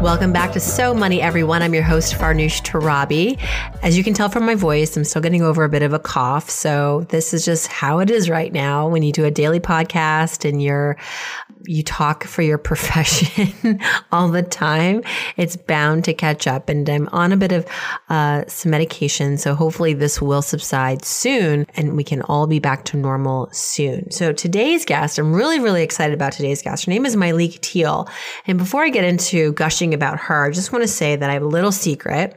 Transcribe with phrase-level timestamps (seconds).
[0.00, 1.60] Welcome back to So Money, everyone.
[1.60, 3.38] I'm your host, Farnoosh Torabi.
[3.82, 5.98] As you can tell from my voice, I'm still getting over a bit of a
[5.98, 6.48] cough.
[6.48, 10.48] So this is just how it is right now when you do a daily podcast
[10.48, 10.96] and you're
[11.64, 13.80] you talk for your profession
[14.12, 15.02] all the time,
[15.36, 16.68] it's bound to catch up.
[16.68, 17.66] And I'm on a bit of
[18.08, 19.38] uh, some medication.
[19.38, 24.10] So hopefully this will subside soon and we can all be back to normal soon.
[24.10, 26.86] So today's guest, I'm really, really excited about today's guest.
[26.86, 28.08] Her name is Myleik Teele.
[28.46, 31.34] And before I get into gushing about her, I just want to say that I
[31.34, 32.36] have a little secret.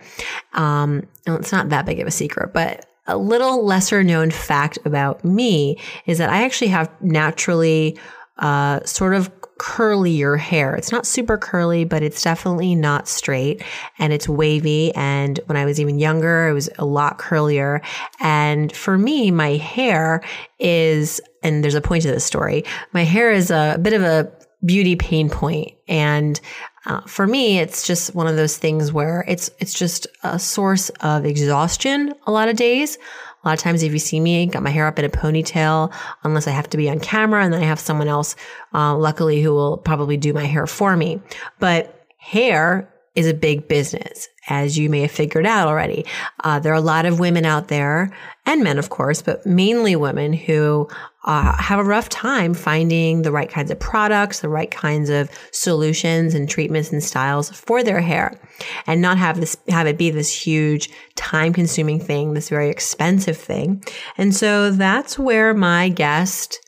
[0.53, 5.23] Um, it's not that big of a secret, but a little lesser known fact about
[5.25, 7.97] me is that I actually have naturally
[8.37, 10.75] uh, sort of curlier hair.
[10.75, 13.63] It's not super curly, but it's definitely not straight
[13.99, 14.93] and it's wavy.
[14.95, 17.81] And when I was even younger, it was a lot curlier.
[18.19, 20.21] And for me, my hair
[20.59, 24.31] is, and there's a point to this story, my hair is a bit of a
[24.65, 26.39] beauty pain point and
[26.85, 30.89] uh, for me, it's just one of those things where it's it's just a source
[31.01, 32.97] of exhaustion a lot of days.
[33.43, 35.93] A lot of times, if you see me, got my hair up in a ponytail,
[36.23, 38.37] unless I have to be on camera, and then I have someone else,
[38.73, 41.21] uh, luckily, who will probably do my hair for me.
[41.59, 46.05] But hair is a big business, as you may have figured out already.
[46.41, 49.97] Uh, there are a lot of women out there, and men, of course, but mainly
[49.97, 50.87] women who
[51.25, 55.29] uh, have a rough time finding the right kinds of products, the right kinds of
[55.51, 58.39] solutions and treatments and styles for their hair,
[58.87, 63.83] and not have this have it be this huge, time-consuming thing, this very expensive thing.
[64.17, 66.59] And so that's where my guest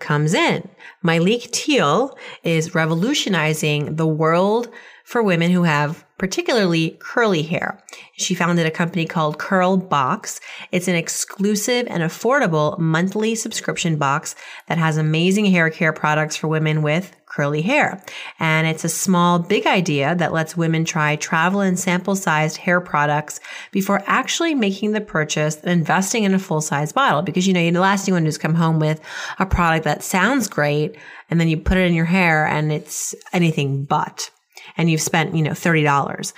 [0.00, 0.68] comes in.
[1.04, 4.68] Myleik Teele is revolutionizing the world
[5.04, 7.82] for women who have particularly curly hair.
[8.16, 10.40] She founded a company called Curlbox.
[10.72, 14.34] It's an exclusive and affordable monthly subscription box
[14.66, 18.02] that has amazing hair care products for women with curly hair.
[18.40, 22.80] And it's a small, big idea that lets women try travel and sample sized hair
[22.80, 23.38] products
[23.70, 27.22] before actually making the purchase and investing in a full size bottle.
[27.22, 29.00] Because, you know, the last thing you want to do is come home with
[29.38, 30.96] a product that sounds great
[31.30, 34.30] and then you put it in your hair and it's anything but
[34.78, 36.32] and you've spent, you know, $30.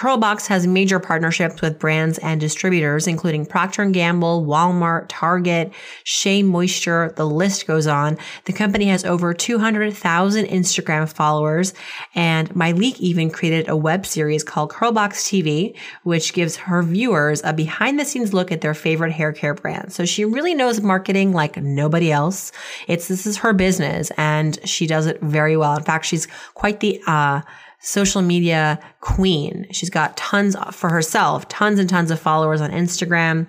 [0.00, 5.74] Curlbox has major partnerships with brands and distributors, including Procter & Gamble, Walmart, Target,
[6.04, 8.16] Shea Moisture, the list goes on.
[8.46, 11.74] The company has over 200,000 Instagram followers,
[12.14, 17.52] and Myleik even created a web series called Curlbox TV, which gives her viewers a
[17.52, 19.94] behind the scenes look at their favorite hair care brands.
[19.94, 22.52] So she really knows marketing like nobody else.
[22.88, 25.76] It's, this is her business, and she does it very well.
[25.76, 27.42] In fact, she's quite the, uh,
[27.80, 29.66] social media queen.
[29.72, 33.46] She's got tons for herself, tons and tons of followers on Instagram.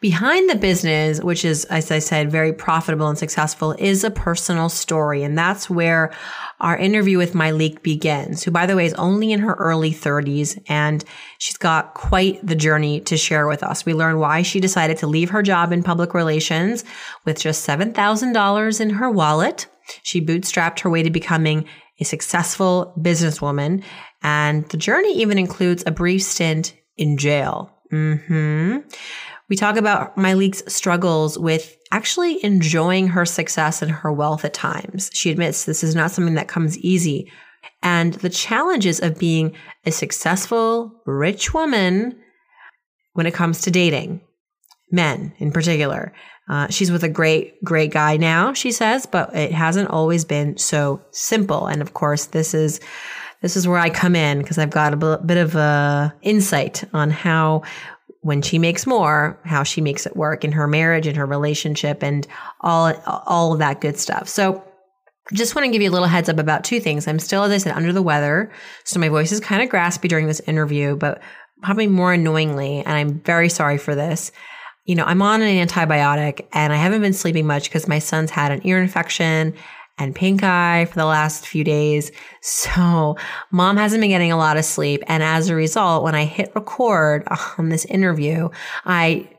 [0.00, 4.68] Behind the business, which is, as I said, very profitable and successful, is a personal
[4.68, 5.22] story.
[5.22, 6.12] And that's where
[6.60, 10.62] our interview with Myleik begins, who, by the way, is only in her early 30s.
[10.68, 11.04] And
[11.38, 13.84] she's got quite the journey to share with us.
[13.84, 16.84] We learn why she decided to leave her job in public relations
[17.24, 19.66] with just $7,000 in her wallet.
[20.02, 21.66] She bootstrapped her way to becoming
[22.00, 23.82] a successful businesswoman,
[24.22, 27.70] and the journey even includes a brief stint in jail.
[27.92, 28.78] Mm-hmm.
[29.48, 35.10] We talk about Myleik's struggles with actually enjoying her success and her wealth at times.
[35.12, 37.30] She admits this is not something that comes easy.
[37.82, 42.18] And the challenges of being a successful, rich woman
[43.12, 44.22] when it comes to dating,
[44.90, 46.12] men in particular.
[46.48, 50.56] Uh, she's with a great, great guy now, she says, but it hasn't always been
[50.58, 51.66] so simple.
[51.66, 52.80] And of course, this is
[53.40, 57.10] this is where I come in because I've got a bit of a insight on
[57.10, 57.62] how
[58.20, 62.02] when she makes more, how she makes it work in her marriage and her relationship
[62.02, 62.26] and
[62.60, 64.28] all all of that good stuff.
[64.28, 64.62] So
[65.32, 67.08] just want to give you a little heads up about two things.
[67.08, 68.52] I'm still, as I said, under the weather.
[68.84, 71.22] So my voice is kind of graspy during this interview, but
[71.62, 74.32] probably more annoyingly, and I'm very sorry for this
[74.84, 78.30] you know, I'm on an antibiotic and I haven't been sleeping much because my son's
[78.30, 79.54] had an ear infection
[79.96, 82.10] and pink eye for the last few days.
[82.42, 83.16] So
[83.50, 85.02] mom hasn't been getting a lot of sleep.
[85.06, 87.26] And as a result, when I hit record
[87.58, 88.48] on this interview,
[88.84, 89.30] I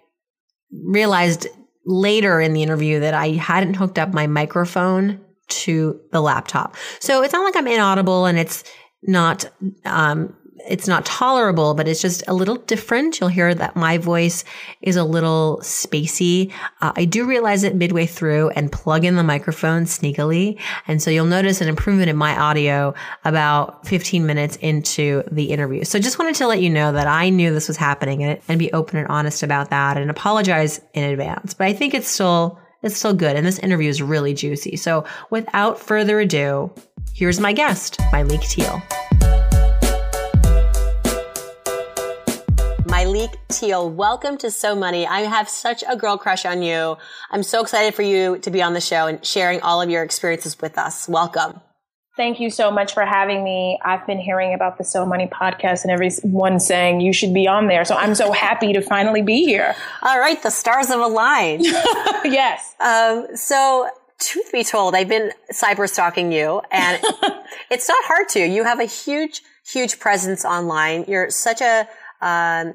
[0.71, 1.48] realized
[1.86, 6.75] later in the interview that I hadn't hooked up my microphone to the laptop.
[7.00, 8.63] So it's not like I'm inaudible and it's
[9.03, 9.45] not
[9.86, 10.36] um,
[10.68, 13.19] it's not tolerable, but it's just a little different.
[13.19, 14.44] You'll hear that my voice
[14.81, 16.52] is a little spacey.
[16.81, 20.60] Uh, I do realize it midway through and plug in the microphone sneakily.
[20.88, 22.94] And so you'll notice an improvement in my audio
[23.25, 25.84] about 15 minutes into the interview.
[25.84, 28.58] So just wanted to let you know that I knew this was happening and, and
[28.58, 31.54] be open and honest about that and apologize in advance.
[31.54, 33.36] But I think it's still, it's still good.
[33.36, 34.78] And this interview is really juicy.
[34.78, 36.72] So without further ado,
[37.13, 39.05] here's my guest, Myleik Teele.
[43.15, 45.07] Myleik Teele, welcome to So Money.
[45.07, 46.97] I have such a girl crush on you.
[47.31, 50.03] I'm so excited for you to be on the show and sharing all of your
[50.03, 51.07] experiences with us.
[51.07, 51.62] Welcome.
[52.17, 53.79] Thank you so much for having me.
[53.85, 57.67] I've been hearing about the So Money podcast and everyone saying you should be on
[57.67, 57.85] there.
[57.85, 59.77] So I'm so happy to finally be here.
[60.01, 61.63] All right, the stars have aligned.
[61.63, 62.75] yes.
[62.81, 63.88] Um, so
[64.19, 67.01] truth be told, I've been cyber stalking you and
[67.71, 68.45] it's not hard to.
[68.45, 71.06] You have a huge, huge presence online.
[71.07, 71.88] You're such a,
[72.21, 72.73] um,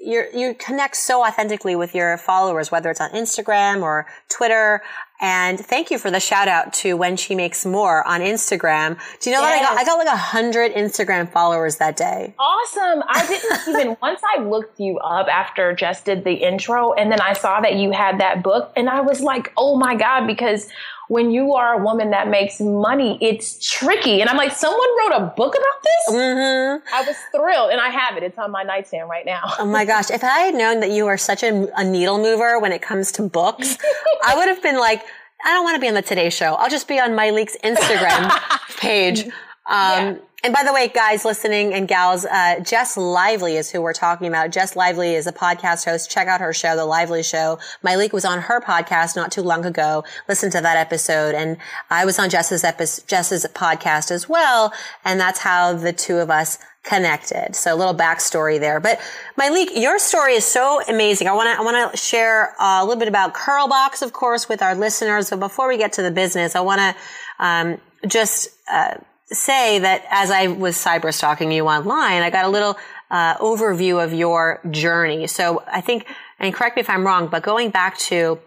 [0.00, 4.82] you you connect so authentically with your followers, whether it's on Instagram or Twitter.
[5.20, 8.98] And thank you for the shout out to when she makes more on Instagram.
[9.18, 9.60] Do you know yes.
[9.60, 12.34] that I got, I got like a hundred Instagram followers that day.
[12.38, 13.02] Awesome.
[13.08, 17.20] I didn't even, once I looked you up after Jess did the intro and then
[17.20, 20.68] I saw that you had that book and I was like, oh my God, because
[21.08, 24.20] when you are a woman that makes money, it's tricky.
[24.20, 26.14] And I'm like, someone wrote a book about this?
[26.14, 26.94] Mm-hmm.
[26.94, 27.70] I was thrilled.
[27.70, 28.22] And I have it.
[28.22, 29.40] It's on my nightstand right now.
[29.58, 30.10] oh my gosh.
[30.10, 33.10] If I had known that you are such a, a needle mover when it comes
[33.12, 33.78] to books,
[34.24, 35.02] I would have been like,
[35.44, 36.54] I don't want to be on the Today Show.
[36.54, 38.30] I'll just be on Myleik's Instagram
[38.78, 39.24] page.
[39.24, 39.32] Um,
[39.66, 40.16] yeah.
[40.44, 44.28] And by the way, guys listening and gals, uh, Jess Lively is who we're talking
[44.28, 44.52] about.
[44.52, 46.12] Jess Lively is a podcast host.
[46.12, 47.58] Check out her show, The Lively Show.
[47.84, 50.04] Myleik was on her podcast not too long ago.
[50.28, 51.34] Listen to that episode.
[51.34, 51.56] And
[51.90, 54.72] I was on Jess's episode, Jess's podcast as well.
[55.04, 57.56] And that's how the two of us connected.
[57.56, 58.78] So a little backstory there.
[58.78, 59.00] But
[59.36, 61.26] Myleik, your story is so amazing.
[61.26, 64.48] I want to I want to share uh, a little bit about Curlbox, of course,
[64.48, 65.30] with our listeners.
[65.30, 68.94] But before we get to the business, I want to um, just uh,
[69.30, 72.76] say that as I was cyber stalking you online, I got a little
[73.10, 75.26] uh, overview of your journey.
[75.26, 76.06] So I think,
[76.38, 78.38] and correct me if I'm wrong, but going back to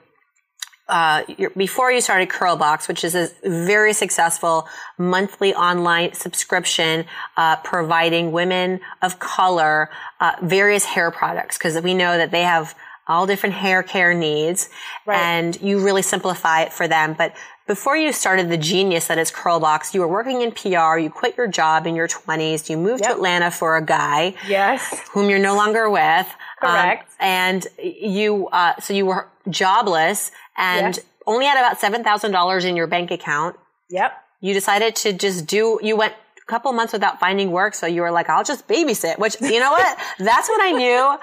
[0.92, 4.68] uh, your, before you started Curlbox, which is a very successful
[4.98, 7.06] monthly online subscription
[7.38, 9.90] uh, providing women of color
[10.20, 12.76] uh, various hair products because we know that they have
[13.08, 14.70] all different hair care needs
[15.06, 15.18] right.
[15.18, 17.14] and you really simplify it for them.
[17.18, 17.36] But
[17.68, 21.38] before you started the genius that is Curlbox, you were working in PR, you quit
[21.38, 23.12] your job in your 20s, you moved yep.
[23.12, 24.34] to Atlanta for a guy.
[24.48, 25.02] Yes.
[25.12, 26.28] Whom you're no longer with.
[26.62, 27.04] Um, Correct.
[27.04, 31.06] Um, and you, uh, so you were jobless and yes.
[31.26, 33.56] only had about $7,000 in your bank account.
[33.90, 34.14] Yep.
[34.42, 36.16] You decided to just do, you went
[36.52, 37.74] couple months without finding work.
[37.74, 39.98] So you were like, I'll just babysit, which you know what?
[40.20, 41.18] That's when I knew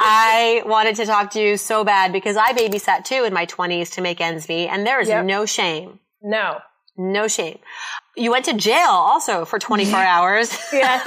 [0.00, 3.90] I wanted to talk to you so bad because I babysat too in my twenties
[3.90, 4.68] to make ends meet.
[4.68, 5.24] And there is yep.
[5.24, 6.00] no shame.
[6.20, 6.58] No.
[6.96, 7.58] No shame.
[8.16, 10.50] You went to jail also for 24 hours.
[10.72, 11.02] Yes.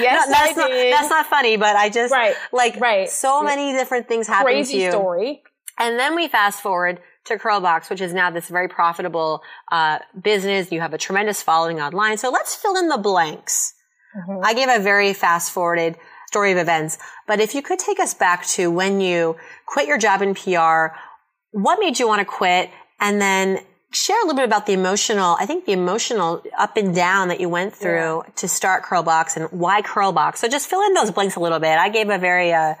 [0.00, 0.92] Yes, no, that's I not, did.
[0.94, 2.34] That's not funny, but I just, right.
[2.50, 3.10] like, right.
[3.10, 4.90] so many different things happened Crazy to you.
[4.90, 5.42] story.
[5.78, 10.72] And then we fast forward to Curlbox, which is now this very profitable uh, business.
[10.72, 12.18] You have a tremendous following online.
[12.18, 13.74] So let's fill in the blanks.
[14.16, 14.44] Mm-hmm.
[14.44, 18.14] I gave a very fast forwarded story of events, but if you could take us
[18.14, 19.36] back to when you
[19.66, 20.94] quit your job in PR,
[21.52, 22.70] what made you want to quit?
[23.00, 23.60] And then
[23.92, 27.40] share a little bit about the emotional, I think the emotional up and down that
[27.40, 28.32] you went through yeah.
[28.36, 30.38] to start Curlbox and why Curlbox.
[30.38, 31.78] So just fill in those blanks a little bit.
[31.78, 32.74] I gave a very uh,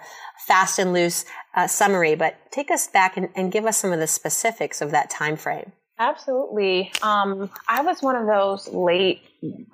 [0.46, 3.98] fast and loose uh, summary, but take us back and, and, give us some of
[3.98, 5.72] the specifics of that time frame.
[5.98, 6.90] Absolutely.
[7.02, 9.22] Um, I was one of those late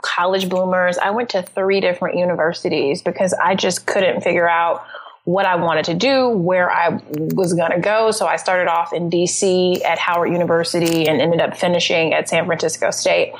[0.02, 0.99] college bloomers.
[0.99, 4.85] I went to three different universities because I just couldn't figure out
[5.28, 7.02] what I wanted to do, where I
[7.35, 8.12] was going to go.
[8.12, 12.47] So I started off in DC at Howard University and ended up finishing at San
[12.47, 13.35] Francisco State.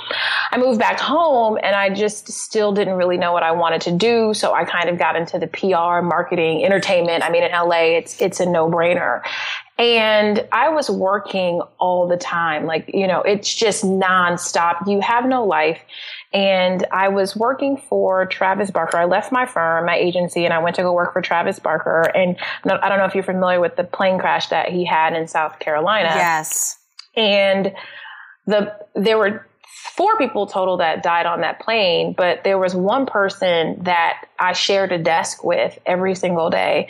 [0.51, 3.93] I moved back home and I just still didn't really know what I wanted to
[3.93, 4.35] do.
[4.35, 7.25] So I kind of got into the PR, marketing, entertainment.
[7.25, 9.23] I mean, in LA, it's, it's a no brainer.
[9.79, 12.67] And I was working all the time.
[12.67, 14.87] Like, you know, it's just nonstop.
[14.87, 15.79] You have no life.
[16.33, 18.99] And I was working for Travis Barker.
[18.99, 22.03] I left my firm, my agency, and I went to go work for Travis Barker.
[22.15, 25.27] And I don't know if you're familiar with the plane crash that he had in
[25.27, 26.11] South Carolina.
[26.15, 26.79] Yes.
[27.17, 27.73] And
[28.47, 29.47] the there were
[29.97, 34.53] four people total that died on that plane, but there was one person that I
[34.53, 36.89] shared a desk with every single day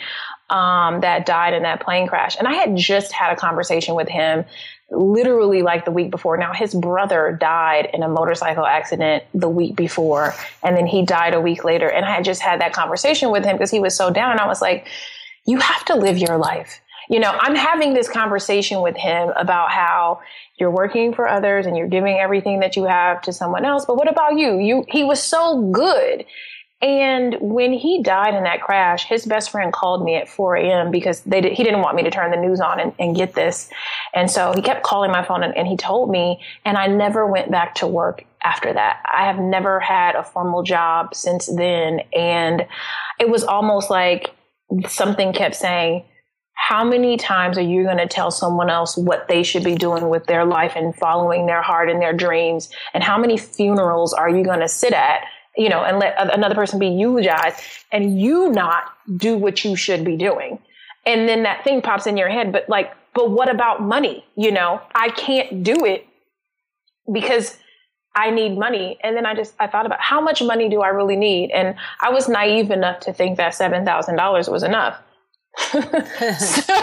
[0.49, 2.37] um, that died in that plane crash.
[2.37, 4.45] And I had just had a conversation with him
[4.91, 6.37] literally like the week before.
[6.37, 11.33] Now his brother died in a motorcycle accident the week before, and then he died
[11.33, 11.89] a week later.
[11.89, 14.31] And I had just had that conversation with him because he was so down.
[14.31, 14.87] And I was like,
[15.45, 16.81] you have to live your life.
[17.09, 20.21] You know, I'm having this conversation with him about how
[20.59, 23.85] you're working for others and you're giving everything that you have to someone else.
[23.85, 24.59] But what about you?
[24.59, 26.25] You, he was so good.
[26.81, 30.91] And when he died in that crash, his best friend called me at 4 a.m.
[30.91, 33.33] because they did, he didn't want me to turn the news on and, and get
[33.33, 33.69] this.
[34.13, 37.27] And so he kept calling my phone and, and he told me, and I never
[37.27, 39.03] went back to work after that.
[39.13, 41.99] I have never had a formal job since then.
[42.13, 42.65] And
[43.19, 44.33] it was almost like
[44.87, 46.05] something kept saying,
[46.53, 50.09] how many times are you going to tell someone else what they should be doing
[50.09, 52.69] with their life and following their heart and their dreams?
[52.93, 55.25] And how many funerals are you going to sit at,
[55.59, 57.59] you know, and let another person be eulogized
[57.91, 60.57] and you not do what you should be doing?
[61.05, 64.25] And then that thing pops in your head, but like, but what about money?
[64.35, 66.07] You know, I can't do it
[67.11, 67.57] because
[68.15, 68.97] I need money.
[69.03, 71.51] And then I just, I thought about how much money do I really need?
[71.51, 74.97] And I was naive enough to think that $7,000 was enough
[76.37, 76.73] so,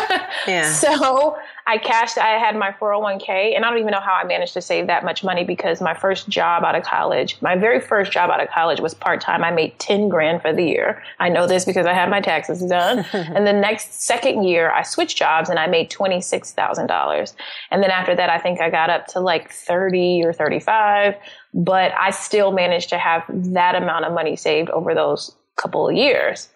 [0.47, 0.73] yeah.
[0.73, 4.53] so I cashed, I had my 401k and I don't even know how I managed
[4.55, 8.13] to save that much money because my first job out of college, my very first
[8.13, 9.43] job out of college was part time.
[9.43, 11.03] I made 10 grand for the year.
[11.19, 13.05] I know this because I had my taxes done.
[13.13, 17.35] and the next second year I switched jobs and I made $26,000.
[17.73, 21.17] And then after that, I think I got up to like 30 or 35,
[21.53, 25.97] but I still managed to have that amount of money saved over those couple of
[25.97, 26.49] years.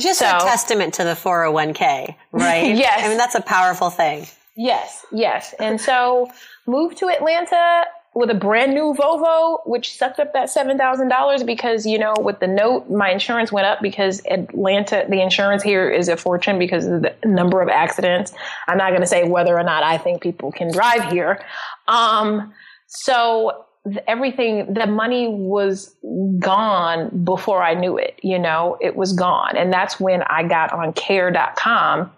[0.00, 2.74] Just so, a testament to the 401k, right?
[2.76, 3.04] yes.
[3.04, 4.26] I mean, that's a powerful thing.
[4.56, 5.54] Yes, yes.
[5.58, 6.30] And so
[6.66, 7.84] moved to Atlanta
[8.14, 12.46] with a brand new Volvo, which sucked up that $7,000 because, you know, with the
[12.46, 17.02] note, my insurance went up because Atlanta, the insurance here is a fortune because of
[17.02, 18.32] the number of accidents.
[18.68, 21.44] I'm not going to say whether or not I think people can drive here.
[21.88, 22.54] Um,
[22.86, 23.65] so
[24.06, 25.94] everything the money was
[26.38, 29.56] gone before I knew it, you know, it was gone.
[29.56, 32.10] And that's when I got on care.com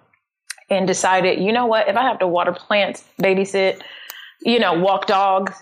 [0.71, 3.81] and decided, you know what, if I have to water plants, babysit,
[4.41, 5.53] you know, walk dogs,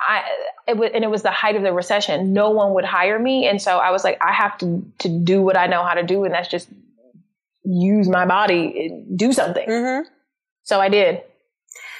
[0.00, 0.22] I
[0.66, 2.32] it was and it was the height of the recession.
[2.32, 3.46] No one would hire me.
[3.46, 6.04] And so I was like, I have to to do what I know how to
[6.04, 6.68] do, and that's just
[7.64, 9.68] use my body, do something.
[9.68, 10.08] Mm-hmm.
[10.62, 11.22] So I did.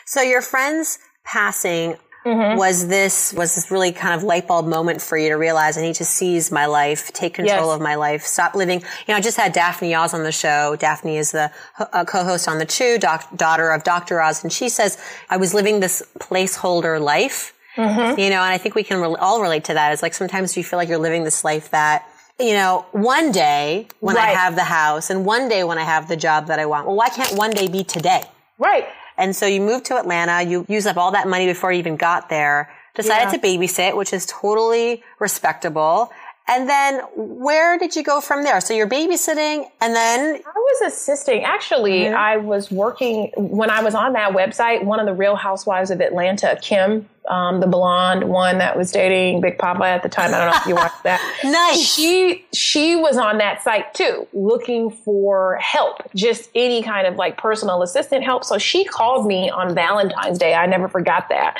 [0.07, 2.58] So your friend's passing Mm-hmm.
[2.58, 5.82] Was this was this really kind of light bulb moment for you to realize I
[5.82, 7.76] need to seize my life, take control yes.
[7.76, 8.80] of my life, stop living?
[8.80, 10.76] You know, I just had Daphne Oz on the show.
[10.76, 14.20] Daphne is the uh, co-host on the Chew, doc, daughter of Dr.
[14.20, 14.98] Oz, and she says
[15.30, 17.54] I was living this placeholder life.
[17.76, 18.18] Mm-hmm.
[18.18, 19.92] You know, and I think we can re- all relate to that.
[19.92, 22.04] It's like sometimes you feel like you're living this life that
[22.40, 24.28] you know, one day when right.
[24.28, 26.87] I have the house and one day when I have the job that I want.
[26.87, 28.25] Well, why can't one day be today?
[28.58, 28.87] Right.
[29.18, 31.96] And so you moved to Atlanta, you used up all that money before you even
[31.96, 33.38] got there, decided yeah.
[33.38, 36.10] to babysit, which is totally respectable.
[36.46, 38.60] And then where did you go from there?
[38.60, 41.44] So you're babysitting and then was assisting.
[41.44, 42.16] Actually, mm-hmm.
[42.16, 46.00] I was working when I was on that website, one of the real housewives of
[46.00, 50.34] Atlanta, Kim, um, the blonde one that was dating Big Poppa at the time.
[50.34, 51.20] I don't know if you watched that.
[51.44, 51.78] nice.
[51.78, 57.37] She she was on that site too, looking for help, just any kind of like
[57.37, 58.44] personal assistant help.
[58.44, 60.54] So she called me on Valentine's Day.
[60.54, 61.58] I never forgot that,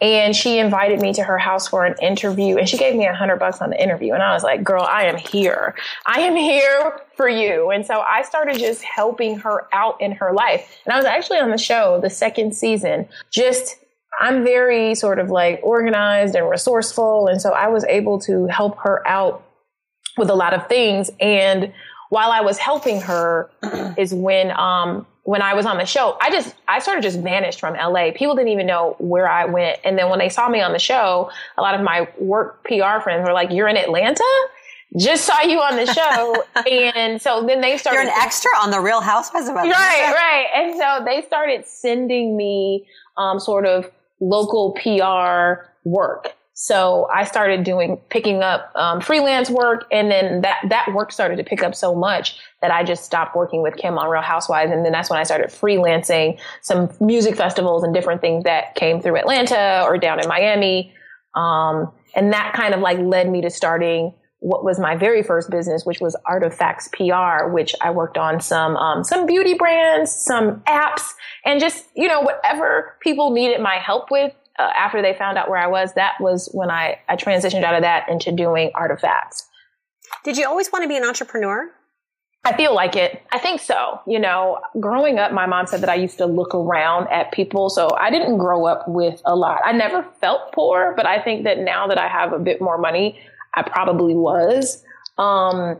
[0.00, 3.14] and she invited me to her house for an interview, and she gave me a
[3.14, 4.14] hundred bucks on the interview.
[4.14, 5.74] And I was like, "Girl, I am here.
[6.06, 10.32] I am here for you." And so I started just helping her out in her
[10.32, 10.78] life.
[10.84, 13.76] And I was actually on the show the second season, just
[14.20, 17.26] I'm very sort of like organized and resourceful.
[17.26, 19.44] And so I was able to help her out
[20.18, 21.10] with a lot of things.
[21.20, 21.72] And
[22.10, 23.50] while I was helping her
[23.96, 27.20] is when, um, when I was on the show, I just, I sort of just
[27.20, 28.10] vanished from LA.
[28.14, 29.78] People didn't even know where I went.
[29.84, 33.00] And then when they saw me on the show, a lot of my work PR
[33.02, 34.24] friends were like, you're in Atlanta?
[34.98, 36.44] Just saw you on the show.
[36.70, 37.98] and so then they started.
[37.98, 39.70] You're an extra on the Real Housewives of Atlanta.
[39.70, 40.46] Right, right.
[40.54, 46.34] And so they started sending me, um, sort of local PR work.
[46.62, 51.36] So I started doing picking up um, freelance work, and then that that work started
[51.36, 54.70] to pick up so much that I just stopped working with Kim on Real Housewives,
[54.70, 59.00] and then that's when I started freelancing some music festivals and different things that came
[59.00, 60.92] through Atlanta or down in Miami,
[61.34, 65.50] um, and that kind of like led me to starting what was my very first
[65.50, 70.60] business, which was Artifacts PR, which I worked on some um, some beauty brands, some
[70.62, 71.12] apps,
[71.44, 75.48] and just you know whatever people needed my help with uh, after they found out
[75.48, 75.92] where I was.
[75.94, 79.46] That was when I I transitioned out of that into doing Artifacts.
[80.24, 81.70] Did you always want to be an entrepreneur?
[82.42, 83.22] I feel like it.
[83.32, 84.00] I think so.
[84.06, 87.68] You know, growing up, my mom said that I used to look around at people.
[87.68, 89.60] So I didn't grow up with a lot.
[89.62, 92.78] I never felt poor, but I think that now that I have a bit more
[92.78, 93.20] money,
[93.54, 94.82] I probably was.
[95.18, 95.78] Um,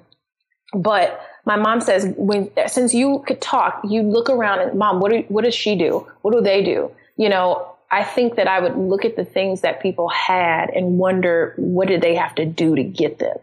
[0.72, 5.10] but my mom says, when since you could talk, you look around and mom, what
[5.10, 6.06] do, what does she do?
[6.22, 6.90] What do they do?
[7.16, 10.98] You know, I think that I would look at the things that people had and
[10.98, 13.36] wonder what did they have to do to get them.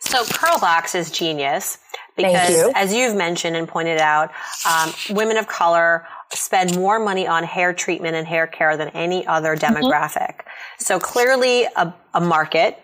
[0.00, 1.78] So Curlbox is genius
[2.16, 2.72] because, you.
[2.74, 4.30] as you've mentioned and pointed out,
[4.68, 9.26] um, women of color spend more money on hair treatment and hair care than any
[9.26, 9.74] other mm-hmm.
[9.74, 10.36] demographic.
[10.36, 10.84] Mm-hmm.
[10.84, 12.80] So clearly a, a market.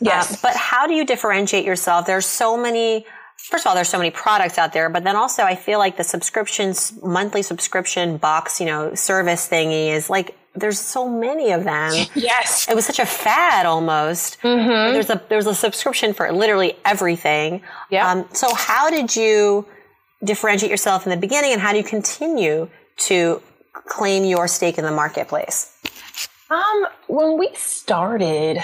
[0.00, 0.34] Yes.
[0.34, 2.06] Uh, but how do you differentiate yourself?
[2.06, 5.42] There's so many first of all, there's so many products out there, but then also
[5.42, 10.80] I feel like the subscriptions, monthly subscription box, you know, service thingy is like there's
[10.80, 11.92] so many of them.
[12.14, 12.66] Yes.
[12.68, 14.40] It was such a fad almost.
[14.40, 14.94] Mm-hmm.
[14.94, 17.62] There's a there's a subscription for literally everything.
[17.90, 18.10] Yeah.
[18.10, 19.66] Um, so how did you
[20.24, 24.84] differentiate yourself in the beginning and how do you continue to claim your stake in
[24.84, 25.72] the marketplace?
[26.48, 28.58] Um, when we started,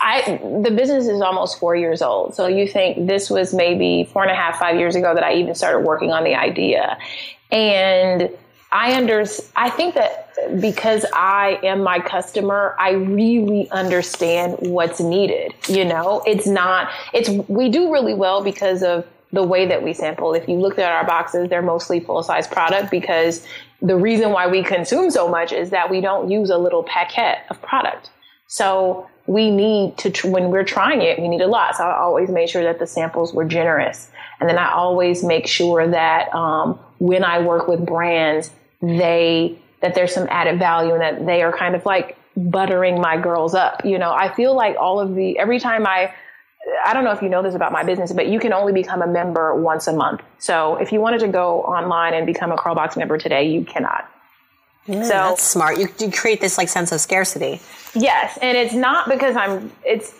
[0.00, 2.34] I the business is almost four years old.
[2.34, 5.34] So you think this was maybe four and a half, five years ago that I
[5.34, 6.98] even started working on the idea.
[7.50, 8.30] And
[8.72, 10.26] I under I think that
[10.60, 15.54] because I am my customer, I really understand what's needed.
[15.68, 19.92] You know, it's not, it's, we do really well because of the way that we
[19.92, 20.34] sample.
[20.34, 23.46] If you looked at our boxes, they're mostly full size product because
[23.82, 27.38] the reason why we consume so much is that we don't use a little packet
[27.50, 28.10] of product.
[28.46, 31.76] So we need to, when we're trying it, we need a lot.
[31.76, 34.08] So I always made sure that the samples were generous.
[34.40, 38.50] And then I always make sure that um, when I work with brands,
[38.82, 43.16] they that there's some added value and that they are kind of like buttering my
[43.16, 43.84] girls up.
[43.84, 46.12] You know, I feel like all of the, every time I,
[46.84, 49.02] I don't know if you know this about my business, but you can only become
[49.02, 50.22] a member once a month.
[50.38, 54.10] So if you wanted to go online and become a Curlbox member today, you cannot.
[54.86, 55.78] Mm, so that's smart.
[55.78, 57.60] You, you create this like sense of scarcity.
[57.94, 59.72] Yes, and it's not because I'm.
[59.84, 60.14] It's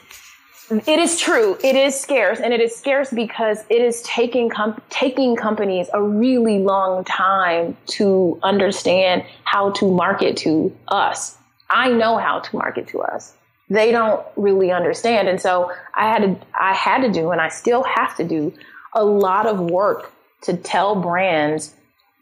[0.70, 1.56] it is true.
[1.62, 6.02] It is scarce, and it is scarce because it is taking com- taking companies a
[6.02, 11.36] really long time to understand how to market to us.
[11.70, 13.34] I know how to market to us.
[13.68, 17.48] They don't really understand, and so I had to I had to do, and I
[17.48, 18.52] still have to do
[18.92, 21.74] a lot of work to tell brands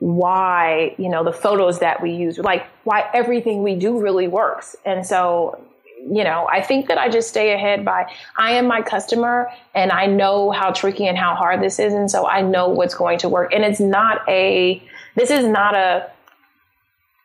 [0.05, 4.77] why you know the photos that we use, like why everything we do really works.
[4.85, 5.59] And so
[6.07, 9.91] you know, I think that I just stay ahead by I am my customer and
[9.91, 11.95] I know how tricky and how hard this is.
[11.95, 13.55] And so I know what's going to work.
[13.55, 14.83] And it's not a,
[15.15, 16.11] this is not a,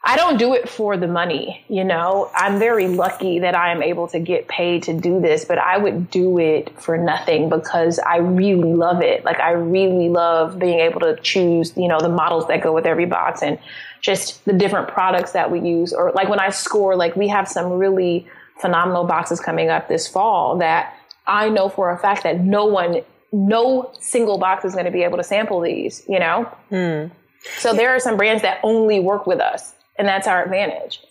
[0.10, 2.32] I don't do it for the money, you know.
[2.34, 5.78] I'm very lucky that I am able to get paid to do this, but I
[5.78, 9.24] would do it for nothing because I really love it.
[9.24, 12.88] Like I really love being able to choose, you know, the models that go with
[12.88, 13.60] every box and
[14.02, 17.48] just the different products that we use or like when I score, like we have
[17.48, 18.26] some really
[18.60, 20.92] phenomenal boxes coming up this fall that
[21.28, 25.04] I know for a fact that no one, no single box is going to be
[25.04, 26.52] able to sample these, you know?
[26.72, 27.12] Mm.
[27.60, 31.02] So there are some brands that only work with us, and that's our advantage.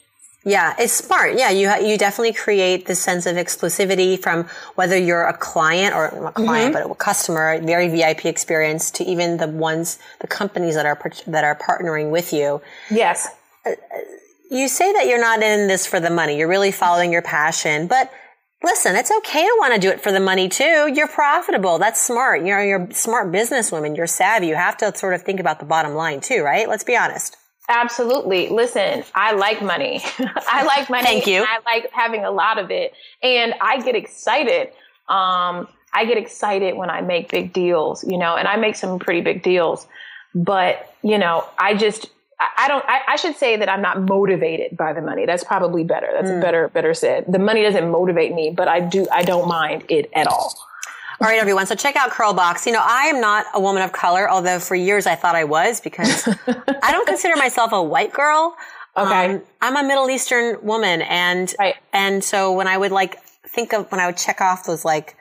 [0.44, 1.34] Yeah, it's smart.
[1.36, 4.44] Yeah, you you definitely create this sense of exclusivity from
[4.76, 6.88] whether you're a client or a client, mm-hmm.
[6.88, 11.44] but a customer, very VIP experience to even the ones, the companies that are that
[11.44, 12.62] are partnering with you.
[12.90, 13.28] Yes.
[13.66, 13.72] Uh,
[14.50, 16.38] you say that you're not in this for the money.
[16.38, 18.10] You're really following your passion, but
[18.62, 20.90] listen, it's okay to want to do it for the money too.
[20.94, 21.78] You're profitable.
[21.78, 22.44] That's smart.
[22.44, 23.96] You're, you're a smart businesswoman.
[23.96, 24.46] You're savvy.
[24.46, 26.68] You have to sort of think about the bottom line too, right?
[26.68, 27.36] Let's be honest.
[27.68, 28.48] Absolutely.
[28.48, 30.00] Listen, I like money.
[30.18, 31.04] I like money.
[31.04, 31.44] Thank you.
[31.46, 32.92] I like having a lot of it.
[33.22, 34.68] And I get excited.
[35.08, 38.98] Um, I get excited when I make big deals, you know, and I make some
[38.98, 39.86] pretty big deals.
[40.34, 42.10] But, you know, I just
[42.56, 42.84] I don't.
[42.86, 45.26] I, I, should say that I'm not motivated by the money.
[45.26, 46.08] That's probably better.
[46.12, 46.40] That's mm.
[46.40, 46.68] better.
[46.68, 47.24] Better said.
[47.26, 49.08] The money doesn't motivate me, but I do.
[49.10, 50.54] I don't mind it at all.
[51.20, 51.66] All right, everyone.
[51.66, 52.64] So check out Curlbox.
[52.66, 55.44] You know, I am not a woman of color, although for years I thought I
[55.44, 58.56] was because I don't consider myself a white girl.
[58.96, 59.34] Okay.
[59.34, 61.74] Um, I'm a Middle Eastern woman, and right.
[61.92, 65.16] and so when I would like think of when I would check off those like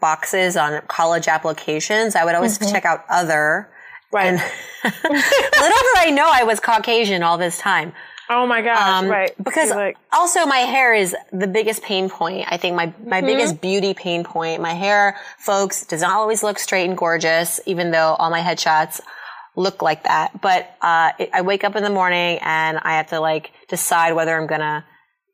[0.00, 2.72] boxes on college applications, I would always mm-hmm.
[2.72, 3.70] check out other
[4.12, 4.26] Right.
[4.28, 4.38] And
[4.84, 7.92] little did I know I was Caucasian all this time.
[8.28, 9.32] Oh my gosh, um, right.
[9.42, 12.46] Because like, also my hair is the biggest pain point.
[12.50, 13.26] I think my, my mm-hmm.
[13.26, 14.60] biggest beauty pain point.
[14.60, 19.00] My hair, folks, does not always look straight and gorgeous, even though all my headshots
[19.54, 20.40] look like that.
[20.40, 24.12] But, uh, it, I wake up in the morning and I have to like decide
[24.12, 24.84] whether I'm gonna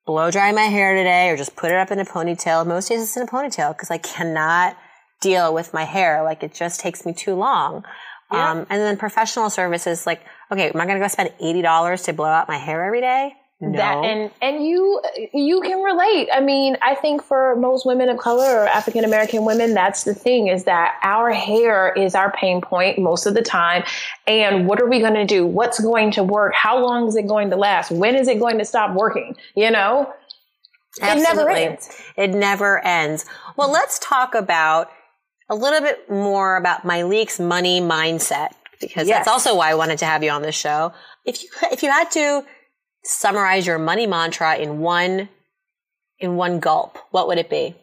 [0.07, 2.67] blow dry my hair today or just put it up in a ponytail.
[2.67, 4.77] Most days it's in a ponytail because I cannot
[5.21, 6.23] deal with my hair.
[6.23, 7.85] Like it just takes me too long.
[8.33, 8.51] Yeah.
[8.51, 12.13] Um, and then professional services, like, okay, am I going to go spend $80 to
[12.13, 13.35] blow out my hair every day?
[13.65, 13.79] No.
[13.79, 15.01] That and and you
[15.33, 16.29] you can relate.
[16.33, 20.17] I mean, I think for most women of color or African American women, that's the
[20.17, 23.85] thing is that our hair is our pain point most of the time.
[24.27, 25.47] And what are we going to do?
[25.47, 26.55] What's going to work?
[26.57, 27.93] How long is it going to last?
[27.93, 29.37] When is it going to stop working?
[29.55, 30.13] You know,
[31.01, 31.23] Absolutely.
[31.23, 32.03] it never ends.
[32.17, 33.27] It never ends.
[33.57, 34.91] Well, let's talk about
[35.53, 39.19] a little bit more about Myleik's money mindset because yes.
[39.19, 40.95] that's also why I wanted to have you on this show.
[41.27, 42.45] If you if you had to
[43.05, 45.29] summarize your money mantra in one
[46.19, 47.77] in one gulp, what would it be?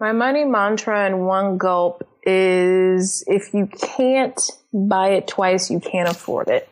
[0.00, 6.08] My money mantra in one gulp is if you can't buy it twice, you can't
[6.08, 6.68] afford it.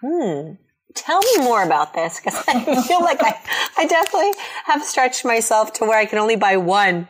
[0.00, 0.52] Hmm.
[0.94, 3.34] Tell me more about this because I feel like I,
[3.76, 4.32] I definitely
[4.64, 7.06] have stretched myself to where I can only buy one,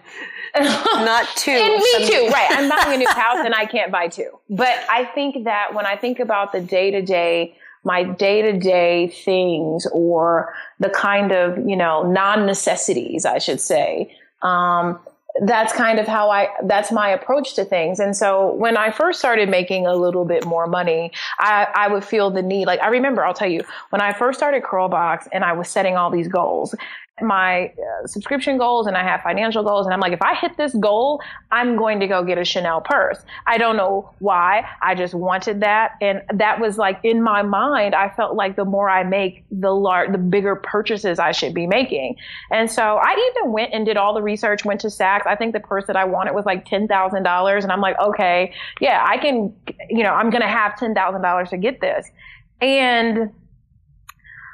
[0.61, 1.51] not two.
[1.51, 2.49] and me too, right?
[2.51, 4.31] I'm buying a new house and I can't buy two.
[4.49, 8.59] But I think that when I think about the day to day my day to
[8.59, 14.15] day things or the kind of, you know, non necessities, I should say.
[14.43, 14.99] Um,
[15.43, 18.01] that's kind of how I, that's my approach to things.
[18.01, 22.05] And so when I first started making a little bit more money, I, I would
[22.05, 22.67] feel the need.
[22.67, 25.97] Like I remember, I'll tell you, when I first started Curlbox and I was setting
[25.97, 26.75] all these goals,
[27.23, 29.87] my uh, subscription goals and I have financial goals.
[29.87, 32.81] And I'm like, if I hit this goal, I'm going to go get a Chanel
[32.81, 33.19] purse.
[33.47, 34.65] I don't know why.
[34.83, 35.93] I just wanted that.
[36.01, 39.71] And that was like in my mind, I felt like the more I make, the
[39.71, 42.17] lar- the bigger purchases I should be making.
[42.51, 45.27] And so I even went and did all the research, went to Saks.
[45.27, 47.63] I think the purse that I wanted was like $10,000.
[47.63, 49.55] And I'm like, okay, yeah, I can,
[49.89, 52.11] you know, I'm going to have $10,000 to get this.
[52.61, 53.31] And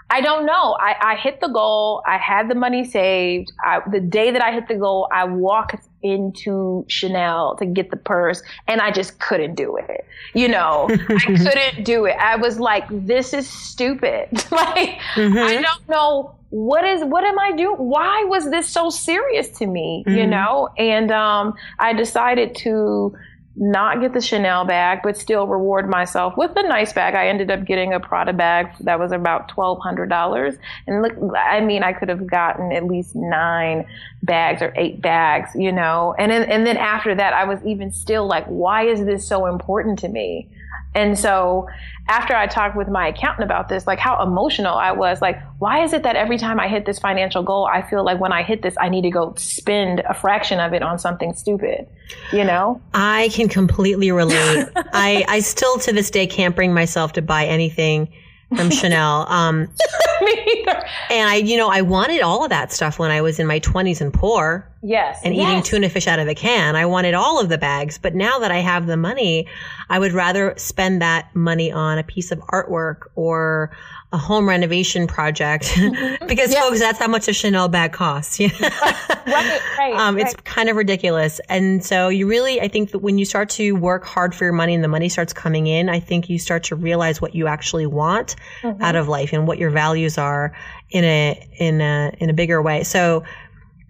[0.08, 0.76] I don't know.
[0.78, 2.02] I, I hit the goal.
[2.06, 3.52] I had the money saved.
[3.64, 7.96] I, the day that I hit the goal, I walked into Chanel to get the
[7.96, 10.06] purse and I just couldn't do it.
[10.32, 12.16] You know, I couldn't do it.
[12.18, 14.28] I was like, this is stupid.
[14.52, 15.38] like, mm-hmm.
[15.38, 17.76] I don't know what is, what am I doing?
[17.76, 20.04] Why was this so serious to me?
[20.06, 20.18] Mm-hmm.
[20.18, 20.68] You know?
[20.78, 23.16] And, um, I decided to,
[23.56, 27.14] not get the Chanel bag, but still reward myself with a nice bag.
[27.14, 31.14] I ended up getting a Prada bag that was about twelve hundred dollars, and look,
[31.36, 33.86] I mean, I could have gotten at least nine
[34.22, 36.14] bags or eight bags, you know.
[36.18, 39.46] And then, and then after that, I was even still like, why is this so
[39.46, 40.50] important to me?
[40.96, 41.68] And so
[42.08, 45.84] after I talked with my accountant about this, like how emotional I was, like, why
[45.84, 48.42] is it that every time I hit this financial goal, I feel like when I
[48.42, 51.86] hit this, I need to go spend a fraction of it on something stupid,
[52.32, 52.80] you know?
[52.94, 54.68] I can completely relate.
[54.76, 58.08] I, I still to this day can't bring myself to buy anything
[58.54, 59.26] from Chanel.
[59.28, 59.68] Um,
[60.22, 60.82] Me either.
[61.10, 63.60] And I, you know, I wanted all of that stuff when I was in my
[63.60, 64.70] 20s and poor.
[64.86, 65.20] Yes.
[65.24, 65.50] And yes.
[65.50, 66.76] eating tuna fish out of a can.
[66.76, 67.98] I wanted all of the bags.
[67.98, 69.48] But now that I have the money,
[69.90, 73.76] I would rather spend that money on a piece of artwork or
[74.12, 76.24] a home renovation project mm-hmm.
[76.28, 76.60] because yeah.
[76.60, 78.38] folks, that's how much a Chanel bag costs.
[78.40, 81.40] right, right, um, it's kind of ridiculous.
[81.48, 84.52] And so you really, I think that when you start to work hard for your
[84.52, 87.48] money and the money starts coming in, I think you start to realize what you
[87.48, 88.80] actually want mm-hmm.
[88.80, 90.56] out of life and what your values are
[90.90, 92.84] in a, in a, in a bigger way.
[92.84, 93.24] So,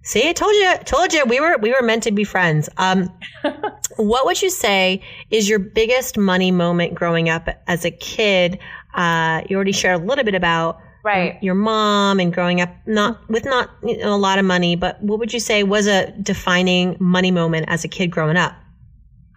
[0.07, 2.69] See, I told you, told you we were we were meant to be friends.
[2.77, 3.13] Um,
[3.97, 8.61] what would you say is your biggest money moment growing up as a kid?
[8.95, 11.43] Uh, you already shared a little bit about right.
[11.43, 15.03] your mom and growing up not with not you know, a lot of money, but
[15.03, 18.55] what would you say was a defining money moment as a kid growing up?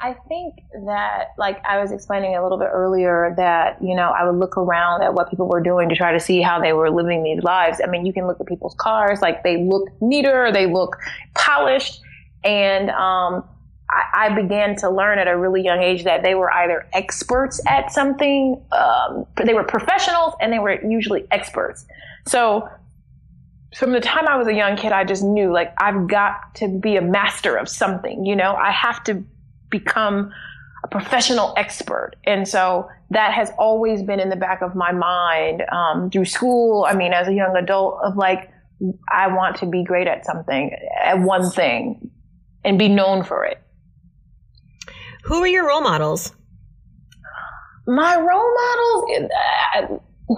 [0.01, 4.25] I think that, like I was explaining a little bit earlier, that, you know, I
[4.25, 6.89] would look around at what people were doing to try to see how they were
[6.89, 7.81] living these lives.
[7.83, 10.97] I mean, you can look at people's cars, like they look neater, they look
[11.35, 12.01] polished.
[12.45, 13.43] And, um,
[13.91, 17.59] I, I began to learn at a really young age that they were either experts
[17.67, 21.85] at something, um, they were professionals and they were usually experts.
[22.25, 22.69] So
[23.75, 26.67] from the time I was a young kid, I just knew like I've got to
[26.67, 29.23] be a master of something, you know, I have to
[29.69, 30.31] become
[30.83, 32.15] a professional expert.
[32.25, 36.85] And so that has always been in the back of my mind um, through school.
[36.87, 38.51] I mean, as a young adult, of like,
[39.11, 40.71] I want to be great at something,
[41.03, 42.09] at one thing,
[42.63, 43.61] and be known for it.
[45.23, 46.33] Who are your role models?
[47.85, 49.29] My role models,
[49.75, 50.35] uh,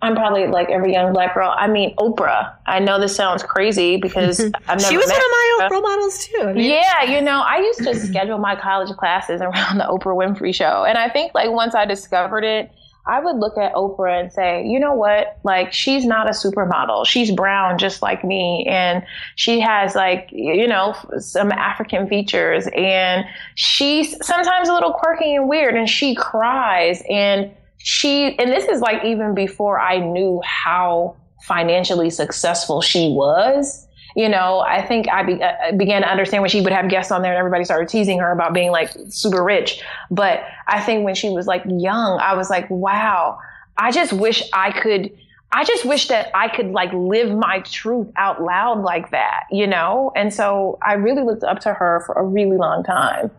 [0.00, 1.52] I'm probably like every young black girl.
[1.56, 2.54] I mean, Oprah.
[2.66, 4.80] I know this sounds crazy because I've never.
[4.80, 6.42] she was one of my role models too.
[6.42, 6.70] I mean.
[6.70, 10.84] Yeah, you know, I used to schedule my college classes around the Oprah Winfrey Show,
[10.84, 12.70] and I think like once I discovered it,
[13.08, 15.38] I would look at Oprah and say, you know what?
[15.42, 17.06] Like, she's not a supermodel.
[17.06, 18.66] She's brown just like me.
[18.68, 19.02] And
[19.34, 22.68] she has, like, you know, some African features.
[22.76, 25.74] And she's sometimes a little quirky and weird.
[25.74, 27.02] And she cries.
[27.08, 33.88] And she, and this is like even before I knew how financially successful she was
[34.18, 37.12] you know, I think I be, uh, began to understand when she would have guests
[37.12, 39.80] on there and everybody started teasing her about being like super rich.
[40.10, 43.38] But I think when she was like young, I was like, wow,
[43.76, 45.12] I just wish I could.
[45.52, 49.66] I just wish that I could like live my truth out loud like that, you
[49.66, 50.12] know?
[50.16, 53.30] And so I really looked up to her for a really long time.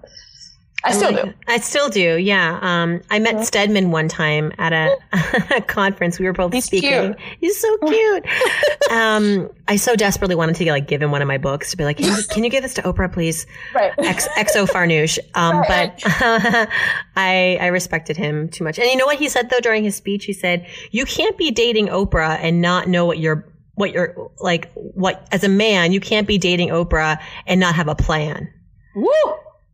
[0.84, 1.34] I still do.
[1.48, 2.18] I still do.
[2.18, 2.58] Yeah.
[2.62, 3.46] Um, I met.
[3.46, 4.98] Stedman one time at a,
[5.58, 6.20] a conference.
[6.20, 7.16] We were both He's speaking.
[7.16, 7.18] Cute.
[7.40, 8.26] He's so cute.
[8.92, 11.84] um, I so desperately wanted to like give him one of my books to be
[11.84, 13.46] like, can you, can you give this to Oprah, please?
[13.74, 13.92] Right.
[13.98, 15.20] X, XO Farnoosh.
[15.36, 15.92] Um, right.
[16.02, 16.66] but uh,
[17.16, 18.80] I I respected him too much.
[18.80, 20.26] And you know what he said though during his speech?
[20.26, 24.70] He said, "You can't be dating Oprah and not know what you're." What you're like,
[24.74, 28.52] what as a man, you can't be dating Oprah and not have a plan.
[28.94, 29.08] Woo!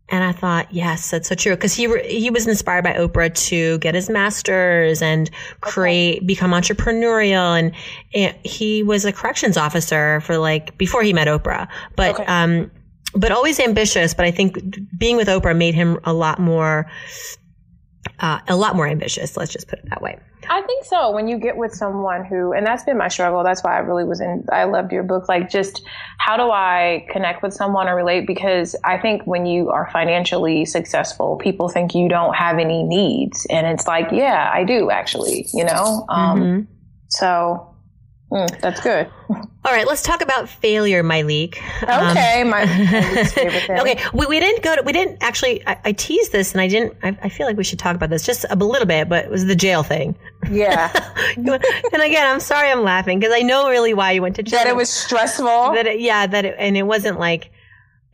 [0.10, 1.56] And I thought, yes, that's so true.
[1.58, 6.26] Cause he, re- he was inspired by Oprah to get his master's and create, okay.
[6.26, 7.58] become entrepreneurial.
[7.58, 7.72] And,
[8.14, 12.26] and, he was a corrections officer for like, before he met Oprah, but, okay.
[12.26, 12.70] um,
[13.16, 14.14] but always ambitious.
[14.14, 14.60] But I think
[14.96, 16.86] being with Oprah made him a lot more,
[18.20, 19.36] uh, a lot more ambitious.
[19.36, 20.20] Let's just put it that way.
[20.50, 21.12] I think so.
[21.12, 23.44] When you get with someone who, and that's been my struggle.
[23.44, 25.28] That's why I really was in, I loved your book.
[25.28, 25.84] Like, just
[26.20, 28.26] how do I connect with someone or relate?
[28.26, 33.46] Because I think when you are financially successful, people think you don't have any needs.
[33.50, 36.06] And it's like, yeah, I do actually, you know?
[36.10, 36.72] Um, mm-hmm.
[37.10, 37.75] So
[38.32, 39.10] Mm, that's good.
[39.30, 41.58] All right, let's talk about failure, Myleik.
[41.84, 42.66] Okay, um, my
[43.28, 43.80] favorite thing.
[43.80, 46.68] Okay, we, we didn't go to, we didn't actually, I, I teased this and I
[46.68, 49.26] didn't, I, I, feel like we should talk about this just a little bit, but
[49.26, 50.16] it was the jail thing.
[50.50, 50.92] Yeah.
[51.38, 54.60] and again, I'm sorry I'm laughing because I know really why you went to jail.
[54.60, 55.46] That it was stressful.
[55.46, 57.52] That it, yeah, that it, and it wasn't like,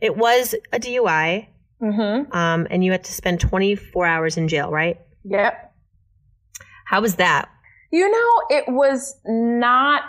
[0.00, 1.48] it was a DUI.
[1.82, 2.32] Mm-hmm.
[2.36, 5.00] Um, and you had to spend 24 hours in jail, right?
[5.24, 5.74] Yep.
[6.84, 7.48] How was that?
[7.92, 10.02] You know, it was not,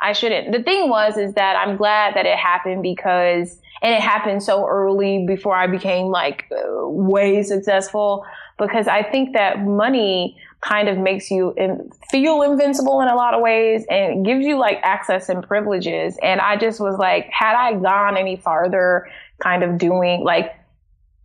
[0.00, 0.50] I shouldn't.
[0.50, 4.66] The thing was, is that I'm glad that it happened because, and it happened so
[4.66, 8.24] early before I became like way successful
[8.58, 13.34] because I think that money kind of makes you in, feel invincible in a lot
[13.34, 16.16] of ways and gives you like access and privileges.
[16.22, 20.54] And I just was like, had I gone any farther kind of doing like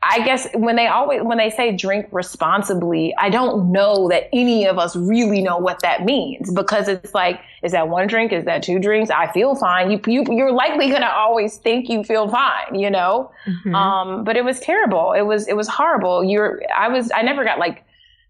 [0.03, 4.65] I guess when they always when they say drink responsibly, I don't know that any
[4.65, 8.31] of us really know what that means because it's like, is that one drink?
[8.31, 9.09] Is that two drinks?
[9.09, 9.89] I feel fine.
[9.89, 13.31] You, you you're likely gonna always think you feel fine, you know.
[13.47, 13.73] Mm-hmm.
[13.73, 15.13] Um, but it was terrible.
[15.13, 16.23] It was it was horrible.
[16.23, 17.83] You're I was I never got like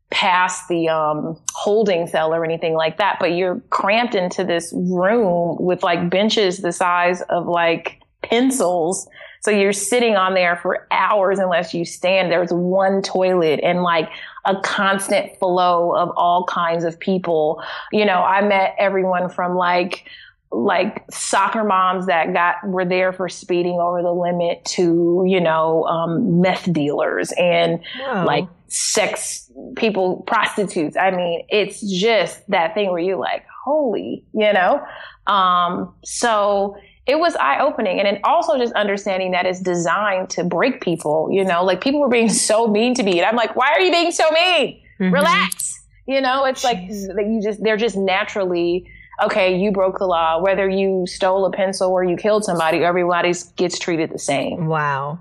[0.09, 5.57] past the um, holding cell or anything like that, but you're cramped into this room
[5.59, 9.07] with like benches the size of like pencils
[9.41, 12.31] so you're sitting on there for hours unless you stand.
[12.31, 14.09] There's one toilet and like
[14.45, 17.61] a constant flow of all kinds of people.
[17.91, 20.05] You know, I met everyone from like,
[20.51, 25.83] like soccer moms that got were there for speeding over the limit to you know
[25.87, 28.23] um, meth dealers and Whoa.
[28.25, 34.53] like sex people prostitutes i mean it's just that thing where you're like holy you
[34.53, 34.81] know
[35.27, 37.99] um, so it was eye opening.
[37.99, 42.01] And then also just understanding that it's designed to break people, you know, like people
[42.01, 43.19] were being so mean to me.
[43.19, 44.81] And I'm like, why are you being so mean?
[44.99, 45.13] Mm-hmm.
[45.13, 45.73] Relax.
[46.05, 46.65] You know, it's Jeez.
[46.65, 48.89] like that you just, they're just naturally,
[49.23, 50.41] okay, you broke the law.
[50.41, 54.67] Whether you stole a pencil or you killed somebody, everybody gets treated the same.
[54.67, 55.19] Wow.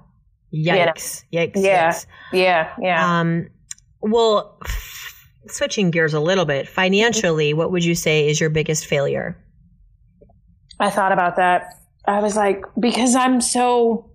[0.52, 1.24] Yikes.
[1.32, 1.46] You know?
[1.46, 1.62] Yikes.
[1.62, 1.88] Yeah.
[1.90, 2.06] Yikes.
[2.32, 2.72] Yeah.
[2.80, 3.20] Yeah.
[3.20, 3.48] Um,
[4.00, 4.60] well,
[5.48, 9.36] switching gears a little bit, financially, what would you say is your biggest failure?
[10.78, 11.80] I thought about that.
[12.06, 14.10] I was like, because I'm so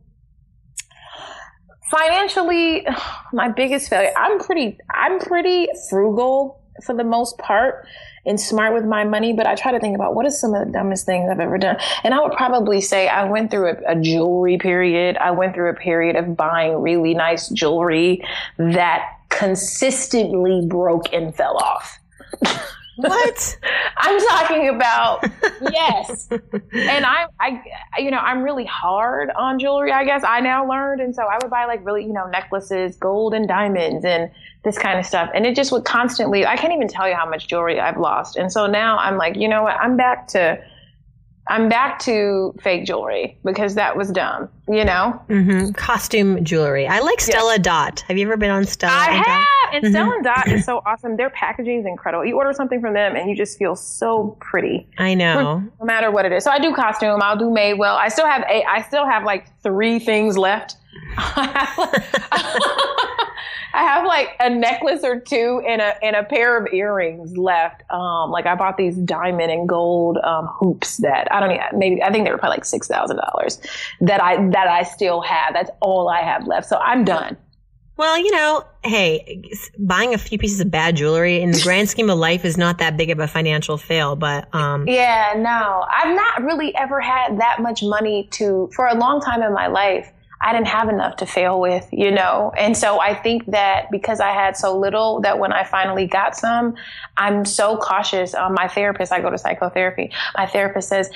[1.89, 2.87] financially
[3.33, 4.11] my biggest failure.
[4.17, 7.85] I'm pretty I'm pretty frugal for the most part
[8.25, 10.65] and smart with my money, but I try to think about what is some of
[10.65, 11.77] the dumbest things I've ever done.
[12.03, 15.17] And I would probably say I went through a, a jewelry period.
[15.17, 18.23] I went through a period of buying really nice jewelry
[18.57, 21.99] that consistently broke and fell off.
[23.09, 23.57] What?
[23.97, 25.25] I'm talking about
[25.71, 26.27] yes.
[26.73, 27.61] And I'm I
[27.97, 30.23] you know, I'm really hard on jewelry, I guess.
[30.23, 33.47] I now learned and so I would buy like really, you know, necklaces, gold and
[33.47, 34.29] diamonds and
[34.63, 35.29] this kind of stuff.
[35.33, 38.37] And it just would constantly I can't even tell you how much jewelry I've lost.
[38.37, 39.75] And so now I'm like, you know what?
[39.77, 40.61] I'm back to
[41.49, 45.21] I'm back to fake jewelry because that was dumb, you know?
[45.29, 45.71] Mm-hmm.
[45.71, 46.87] Costume jewelry.
[46.87, 48.01] I like Stella Dot.
[48.07, 48.93] Have you ever been on Stella?
[48.93, 49.27] I and Dot?
[49.27, 49.47] have.
[49.73, 51.17] And Stella and Dot is so awesome.
[51.17, 52.25] Their packaging is incredible.
[52.25, 54.87] You order something from them and you just feel so pretty.
[54.97, 55.63] I know.
[55.79, 56.43] No matter what it is.
[56.43, 57.21] So I do costume.
[57.21, 57.95] I'll do Madewell.
[57.97, 58.63] I still have a.
[58.65, 60.77] I still have like three things left.
[63.73, 67.83] I have like a necklace or two and a and a pair of earrings left.
[67.89, 72.03] Um, like I bought these diamond and gold um, hoops that I don't even maybe
[72.03, 73.61] I think they were probably like six thousand dollars
[74.01, 75.53] that I that I still have.
[75.53, 76.67] That's all I have left.
[76.67, 77.37] So I'm done.
[77.97, 79.43] Well, you know, hey,
[79.77, 82.79] buying a few pieces of bad jewelry in the grand scheme of life is not
[82.79, 85.85] that big of a financial fail, but um Yeah, no.
[85.87, 89.67] I've not really ever had that much money to for a long time in my
[89.67, 90.11] life.
[90.43, 92.51] I didn't have enough to fail with, you know?
[92.57, 96.35] And so I think that because I had so little that when I finally got
[96.35, 96.73] some,
[97.15, 98.33] I'm so cautious.
[98.33, 100.11] Um, my therapist, I go to psychotherapy.
[100.35, 101.11] My therapist says,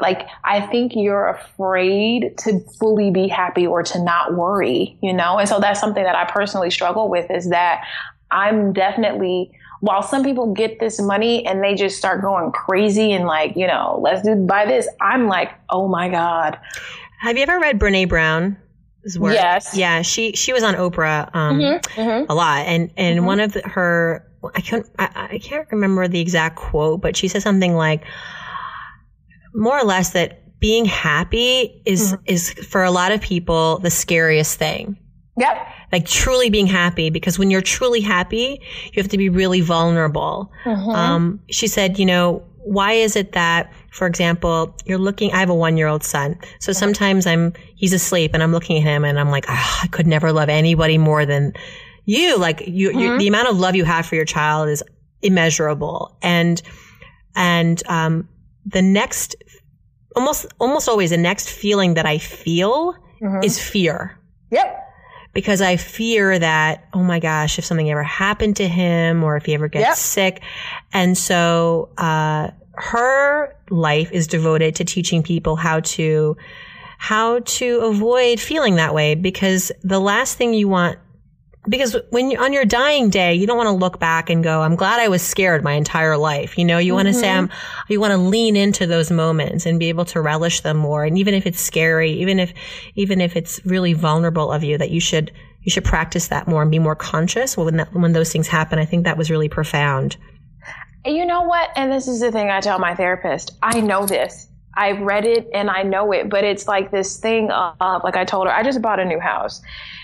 [0.00, 5.38] like, I think you're afraid to fully be happy or to not worry, you know?
[5.38, 7.84] And so that's something that I personally struggle with is that
[8.30, 13.26] I'm definitely, while some people get this money and they just start going crazy and
[13.26, 16.58] like, you know, let's do buy this, I'm like, oh my God.
[17.20, 18.56] Have you ever read Brene Brown?
[19.18, 19.34] Work?
[19.34, 19.76] Yes.
[19.76, 22.30] Yeah, she she was on Oprah um, Mm-hmm, mm-hmm.
[22.30, 24.24] a lot, and and one of her
[24.54, 28.04] I can't I, I can't remember the exact quote, but she said something like
[29.54, 32.22] more or less that being happy is Mm-hmm.
[32.26, 34.96] is for a lot of people the scariest thing.
[35.36, 35.56] Yep.
[35.92, 38.60] Like truly being happy, because when you're truly happy,
[38.92, 40.50] you have to be really vulnerable.
[40.64, 40.90] Mm-hmm.
[40.90, 45.50] Um, she said, you know, why is it that, for example, you're looking, I have
[45.50, 46.38] a one year old son.
[46.60, 49.86] So sometimes I'm, he's asleep and I'm looking at him and I'm like, "Ah, I
[49.88, 51.54] could never love anybody more than
[52.04, 52.38] you.
[52.38, 54.82] Like you, you, the amount of love you have for your child is
[55.22, 56.16] immeasurable.
[56.22, 56.62] And,
[57.34, 58.28] and, um,
[58.66, 59.34] the next,
[60.16, 62.94] almost, almost always the next feeling that I feel
[63.42, 64.18] is fear
[64.50, 64.78] Yep.
[65.32, 69.44] because I fear that, oh my gosh, if something ever happened to him or if
[69.46, 69.96] he ever gets Yep.
[69.96, 70.42] sick.
[70.92, 76.36] And so, uh, her life is devoted to teaching people how to,
[76.98, 80.98] how to avoid feeling that way because the last thing you want
[81.68, 84.62] because when you're on your dying day, you don't want to look back and go,
[84.62, 86.58] I'm glad I was scared my entire life.
[86.58, 87.52] You know, you want to say, mm-hmm.
[87.52, 91.04] I'm, you want to lean into those moments and be able to relish them more.
[91.04, 92.52] And even if it's scary, even if,
[92.96, 95.30] even if it's really vulnerable of you, that you should,
[95.62, 98.80] you should practice that more and be more conscious when that, when those things happen.
[98.80, 100.16] I think that was really profound.
[101.04, 101.70] You know what?
[101.76, 103.52] And this is the thing I tell my therapist.
[103.62, 104.48] I know this.
[104.74, 108.24] I've read it and I know it, but it's like this thing of, like I
[108.24, 109.60] told her, I just bought a new house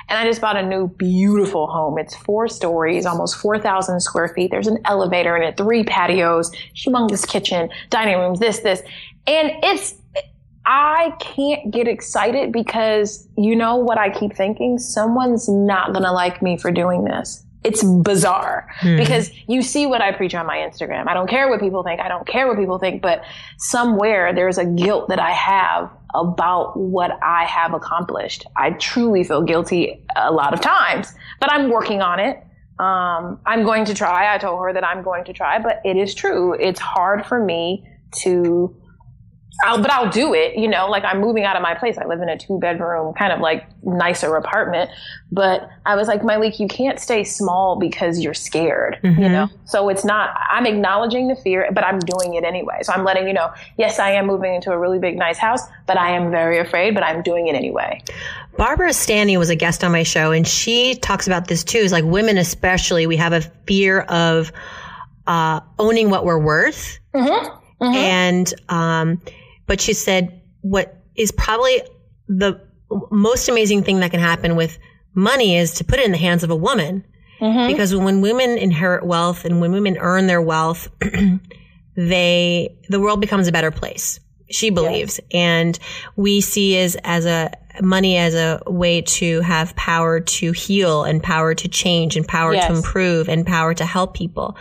[0.09, 1.99] and I just bought a new beautiful home.
[1.99, 4.51] It's four stories, almost 4,000 square feet.
[4.51, 8.81] There's an elevator in it, three patios, humongous kitchen, dining rooms, this, this.
[9.27, 9.95] And it's,
[10.67, 14.79] I can't get excited because you know what I keep thinking?
[14.79, 17.45] Someone's not going to like me for doing this.
[17.69, 21.07] It's bizarre because you see what I preach on my Instagram.
[21.07, 22.01] I don't care what people think.
[22.01, 23.23] I don't care what people think, but
[23.59, 28.47] somewhere there's a guilt that I have about what I have accomplished.
[28.57, 32.39] I truly feel guilty a lot of times, but I'm working on it.
[32.79, 34.35] Um, I'm going to try.
[34.35, 36.55] I told her that I'm going to try, but it is true.
[36.55, 37.87] It's hard for me
[38.23, 38.75] to
[39.65, 41.99] I'll, but I'll do it, you know, like I'm moving out of my place.
[41.99, 44.89] I live in a two bedroom, kind of like nicer apartment.
[45.33, 49.49] But I was like, Myleik, you can't stay small because you're scared, you know?
[49.65, 52.79] So it's not, I'm acknowledging the fear, but I'm doing it anyway.
[52.83, 55.63] So I'm letting you know, yes, I am moving into a really big, nice house,
[55.87, 58.01] but I am very afraid, but I'm doing it anyway.
[58.57, 61.79] Barbara Stanny was a guest on my show and she talks about this too.
[61.79, 64.53] Is like women, especially, we have a fear of,
[65.27, 67.01] uh, owning what we're worth.
[67.81, 69.21] And, um,
[69.69, 71.81] but she said what is probably
[72.27, 72.61] the
[73.11, 74.79] most amazing thing that can happen with
[75.15, 77.05] money is to put it in the hands of a woman.
[77.41, 77.71] Mm-hmm.
[77.71, 80.89] Because when women inherit wealth and when women earn their wealth,
[81.97, 84.21] they, the world becomes a better place.
[84.51, 85.21] She believes.
[85.33, 85.79] And
[86.17, 87.51] we see as, as a
[87.81, 92.55] money as a way to have power to heal and power to change and power
[92.55, 92.69] Yes.
[92.69, 94.57] to improve and power to help people.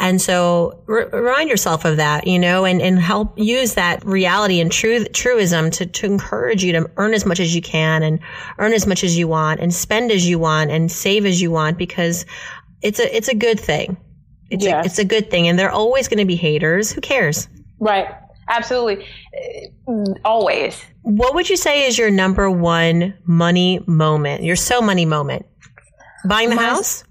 [0.00, 4.60] And so r- remind yourself of that, you know, and, and help use that reality
[4.60, 8.20] and true, truism to, to encourage you to earn as much as you can and
[8.58, 11.50] earn as much as you want and spend as you want and save as you
[11.50, 12.24] want because
[12.80, 13.96] it's a, it's a good thing.
[14.50, 14.84] It's Yes.
[14.84, 15.48] a, it's a good thing.
[15.48, 16.92] And there are always going to be haters.
[16.92, 17.48] Who cares?
[17.80, 18.06] Right.
[18.48, 19.04] Absolutely.
[20.24, 20.80] Always.
[21.02, 24.42] What would you say is your number one money moment?
[24.42, 25.44] Your so money moment?
[26.26, 27.04] Buying the My- house?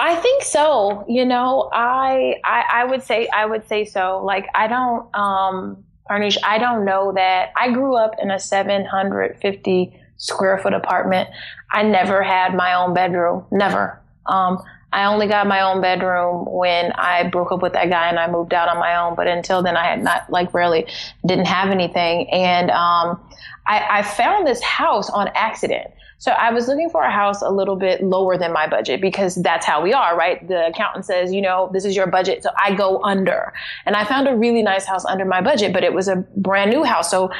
[0.00, 1.04] I think so.
[1.08, 4.22] You know, I, I I would say I would say so.
[4.24, 7.52] Like I don't um Farnoosh, I don't know that.
[7.56, 11.28] I grew up in a 750 square foot apartment.
[11.72, 13.44] I never had my own bedroom.
[13.50, 14.00] Never.
[14.26, 18.18] Um, I only got my own bedroom when I broke up with that guy and
[18.18, 19.16] I moved out on my own.
[19.16, 20.86] But until then, I had not, like, really
[21.26, 22.28] didn't have anything.
[22.30, 23.20] And um,
[23.66, 25.88] I, I found this house on accident.
[26.18, 29.36] So I was looking for a house a little bit lower than my budget because
[29.36, 30.46] that's how we are, right?
[30.46, 32.42] The accountant says, you know, this is your budget.
[32.42, 33.52] So I go under.
[33.86, 36.72] And I found a really nice house under my budget, but it was a brand
[36.72, 37.08] new house.
[37.08, 37.30] So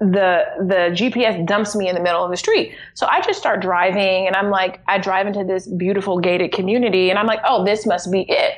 [0.00, 2.72] the the GPS dumps me in the middle of the street.
[2.94, 7.10] So I just start driving and I'm like I drive into this beautiful gated community
[7.10, 8.54] and I'm like, "Oh, this must be it."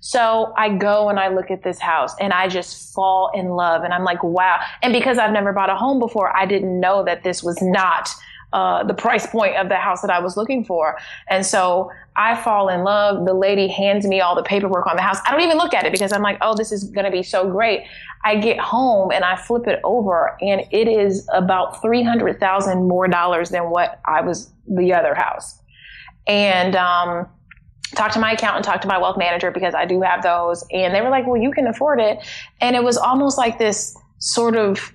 [0.00, 3.84] So I go and I look at this house and I just fall in love
[3.84, 7.02] and I'm like, "Wow." And because I've never bought a home before, I didn't know
[7.04, 8.10] that this was not
[8.52, 10.98] uh, the price point of the house that I was looking for.
[11.28, 13.24] And so I fall in love.
[13.24, 15.18] The lady hands me all the paperwork on the house.
[15.24, 17.22] I don't even look at it because I'm like, oh, this is going to be
[17.22, 17.84] so great.
[18.24, 23.50] I get home and I flip it over and it is about 300,000 more dollars
[23.50, 25.58] than what I was the other house.
[26.26, 27.26] And, um,
[27.94, 30.64] talk to my accountant, talk to my wealth manager because I do have those.
[30.72, 32.18] And they were like, well, you can afford it.
[32.60, 34.92] And it was almost like this sort of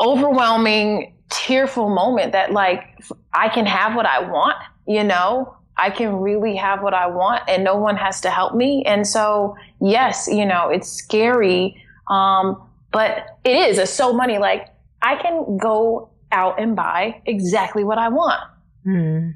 [0.00, 2.98] overwhelming tearful moment that like
[3.32, 4.56] I can have what I want,
[4.86, 8.54] you know, I can really have what I want and no one has to help
[8.54, 8.82] me.
[8.84, 11.80] And so, yes, you know, it's scary.
[12.08, 12.60] Um,
[12.90, 14.38] but it is a so money.
[14.38, 14.68] Like
[15.02, 18.40] I can go out and buy exactly what I want.
[18.84, 19.30] Hmm.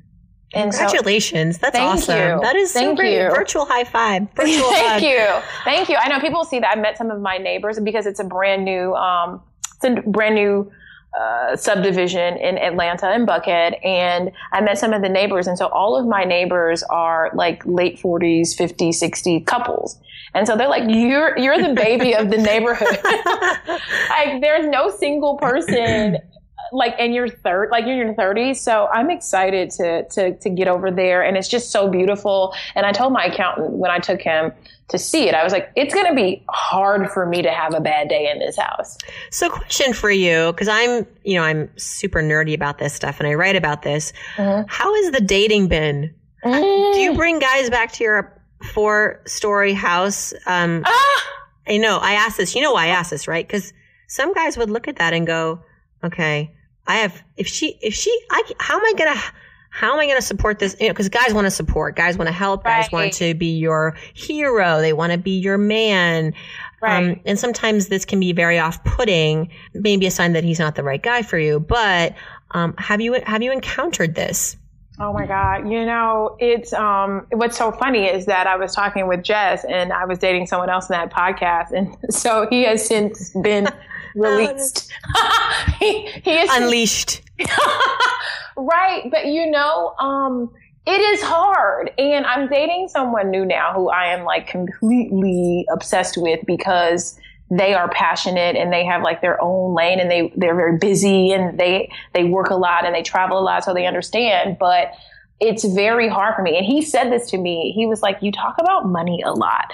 [0.55, 1.57] And Congratulations.
[1.57, 2.17] So, That's awesome.
[2.17, 2.41] You.
[2.43, 3.23] That is so thank great.
[3.23, 3.31] You.
[3.31, 4.23] Virtual high five.
[4.37, 5.03] Virtual thank hug.
[5.03, 5.43] you.
[5.65, 5.97] Thank you.
[5.97, 6.77] I know people see that.
[6.77, 9.43] I met some of my neighbors because it's a brand new, um,
[9.77, 10.71] it's a brand new
[11.19, 15.47] uh, subdivision in Atlanta and Buckhead, and I met some of the neighbors.
[15.47, 19.99] And so all of my neighbors are like late 40s, 50s, 60 couples.
[20.35, 22.99] And so they're like, you're, you're the baby of the neighborhood.
[24.09, 26.17] like there's no single person
[26.73, 28.57] like in your third, like in your 30s.
[28.57, 31.23] So I'm excited to, to, to get over there.
[31.23, 32.55] And it's just so beautiful.
[32.75, 34.53] And I told my accountant when I took him,
[34.93, 35.35] to see it.
[35.35, 38.31] I was like, it's going to be hard for me to have a bad day
[38.31, 38.97] in this house.
[39.31, 43.27] So, question for you, because I'm, you know, I'm super nerdy about this stuff and
[43.27, 44.13] I write about this.
[44.37, 44.69] Mm-hmm.
[44.69, 46.15] How has the dating been?
[46.45, 46.93] Mm.
[46.93, 48.43] Do you bring guys back to your
[48.73, 50.33] four story house?
[50.47, 51.29] Um, ah!
[51.67, 52.55] I know I asked this.
[52.55, 53.47] You know why I asked this, right?
[53.47, 53.73] Because
[54.09, 55.61] some guys would look at that and go,
[56.05, 56.55] okay,
[56.87, 59.23] I have, if she, if she, I, how am I going to,
[59.71, 60.77] how am I going to support this?
[60.81, 62.83] You know, because guys want to support, guys want to help, right.
[62.83, 66.35] guys want to be your hero, they want to be your man.
[66.81, 67.13] Right.
[67.13, 70.83] Um, and sometimes this can be very off-putting, maybe a sign that he's not the
[70.83, 71.61] right guy for you.
[71.61, 72.15] But
[72.51, 74.57] um, have you have you encountered this?
[75.01, 75.71] Oh my God.
[75.71, 79.93] You know, it's, um, what's so funny is that I was talking with Jess and
[79.93, 81.73] I was dating someone else in that podcast.
[81.73, 83.69] And so he has since been
[84.15, 84.91] released.
[85.79, 87.23] he, he is unleashed.
[88.57, 89.11] right.
[89.11, 90.51] But you know, um,
[90.87, 91.93] it is hard.
[91.99, 97.19] And I'm dating someone new now who I am like completely obsessed with because
[97.51, 101.33] they are passionate and they have like their own lane and they, they're very busy
[101.33, 104.57] and they, they work a lot and they travel a lot so they understand.
[104.59, 104.93] But
[105.39, 106.57] it's very hard for me.
[106.57, 107.73] And he said this to me.
[107.77, 109.71] He was like, you talk about money a lot.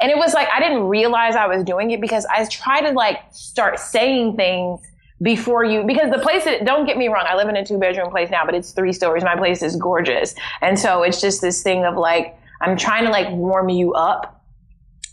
[0.00, 2.90] And it was like, I didn't realize I was doing it because I try to
[2.92, 4.80] like start saying things
[5.22, 7.78] before you, because the place that, don't get me wrong, I live in a two
[7.78, 9.24] bedroom place now, but it's three stories.
[9.24, 10.34] My place is gorgeous.
[10.60, 14.44] And so it's just this thing of like, I'm trying to like warm you up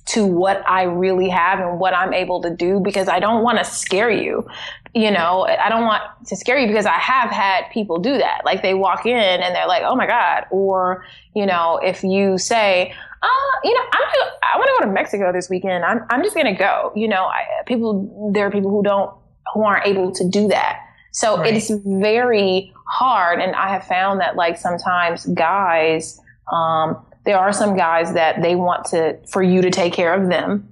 [0.07, 3.59] to what I really have and what I'm able to do because I don't want
[3.59, 4.45] to scare you.
[4.93, 8.41] You know, I don't want to scare you because I have had people do that.
[8.43, 12.37] Like they walk in and they're like, "Oh my god," or you know, if you
[12.37, 13.27] say, uh,
[13.63, 15.85] you know, I'm I want to go to Mexico this weekend.
[15.85, 16.91] I'm I'm just gonna go.
[16.95, 19.15] You know, I, people there are people who don't
[19.53, 20.79] who aren't able to do that.
[21.11, 21.53] So right.
[21.53, 26.19] it's very hard, and I have found that like sometimes guys,
[26.51, 30.29] um, there are some guys that they want to for you to take care of
[30.29, 30.67] them.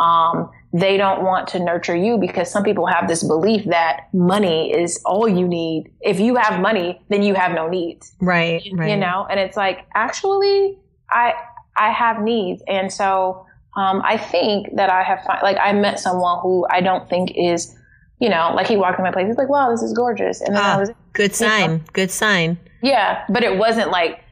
[0.00, 4.72] Um, they don't want to nurture you because some people have this belief that money
[4.72, 5.92] is all you need.
[6.00, 8.12] If you have money, then you have no needs.
[8.20, 8.68] Right.
[8.72, 8.90] right.
[8.90, 10.76] You know, and it's like actually,
[11.08, 11.34] I
[11.76, 13.46] I have needs, and so
[13.76, 17.32] um, I think that I have fi- like I met someone who I don't think
[17.36, 17.76] is,
[18.20, 19.26] you know, like he walked in my place.
[19.26, 22.10] He's like, "Wow, this is gorgeous," and then ah, I was good sign, know, good
[22.10, 22.58] sign.
[22.82, 24.24] Yeah, but it wasn't like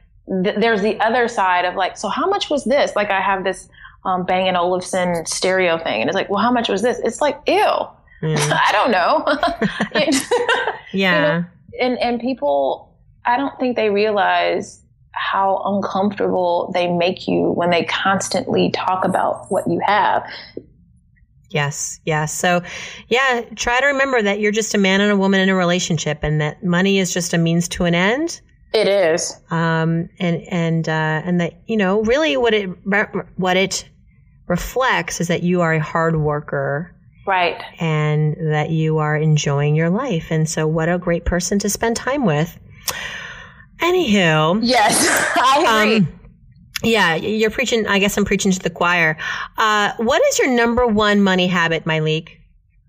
[0.44, 2.94] th- there's the other side of like, so how much was this?
[2.94, 3.68] Like I have this
[4.04, 6.98] um, Bang & Olufsen stereo thing, and it's like, well, how much was this?
[7.00, 7.88] It's like, ew, mm.
[8.22, 9.24] I don't know.
[10.92, 11.44] yeah, you know?
[11.80, 14.81] and and people, I don't think they realize
[15.12, 20.24] how uncomfortable they make you when they constantly talk about what you have.
[21.50, 22.32] Yes, yes.
[22.34, 22.62] So,
[23.08, 26.20] yeah, try to remember that you're just a man and a woman in a relationship,
[26.22, 28.40] and that money is just a means to an end.
[28.72, 29.38] It is.
[29.50, 32.70] Um, and and uh, and that you know, really, what it
[33.36, 33.88] what it
[34.48, 36.94] reflects is that you are a hard worker,
[37.26, 37.62] right?
[37.78, 40.28] And that you are enjoying your life.
[40.30, 42.58] And so, what a great person to spend time with.
[43.82, 45.96] Anywho, yes, I agree.
[45.96, 46.20] Um,
[46.84, 47.86] yeah, you're preaching.
[47.86, 49.16] I guess I'm preaching to the choir.
[49.58, 52.38] Uh, what is your number one money habit, Myleik?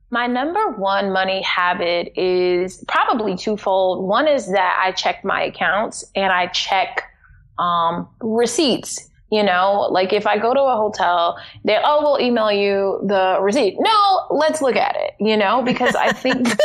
[0.09, 4.07] My number one money habit is probably twofold.
[4.07, 7.03] One is that I check my accounts and I check
[7.57, 9.09] um, receipts.
[9.31, 13.39] You know, like if I go to a hotel, they oh we'll email you the
[13.41, 13.77] receipt.
[13.79, 15.13] No, let's look at it.
[15.19, 16.47] You know, because I think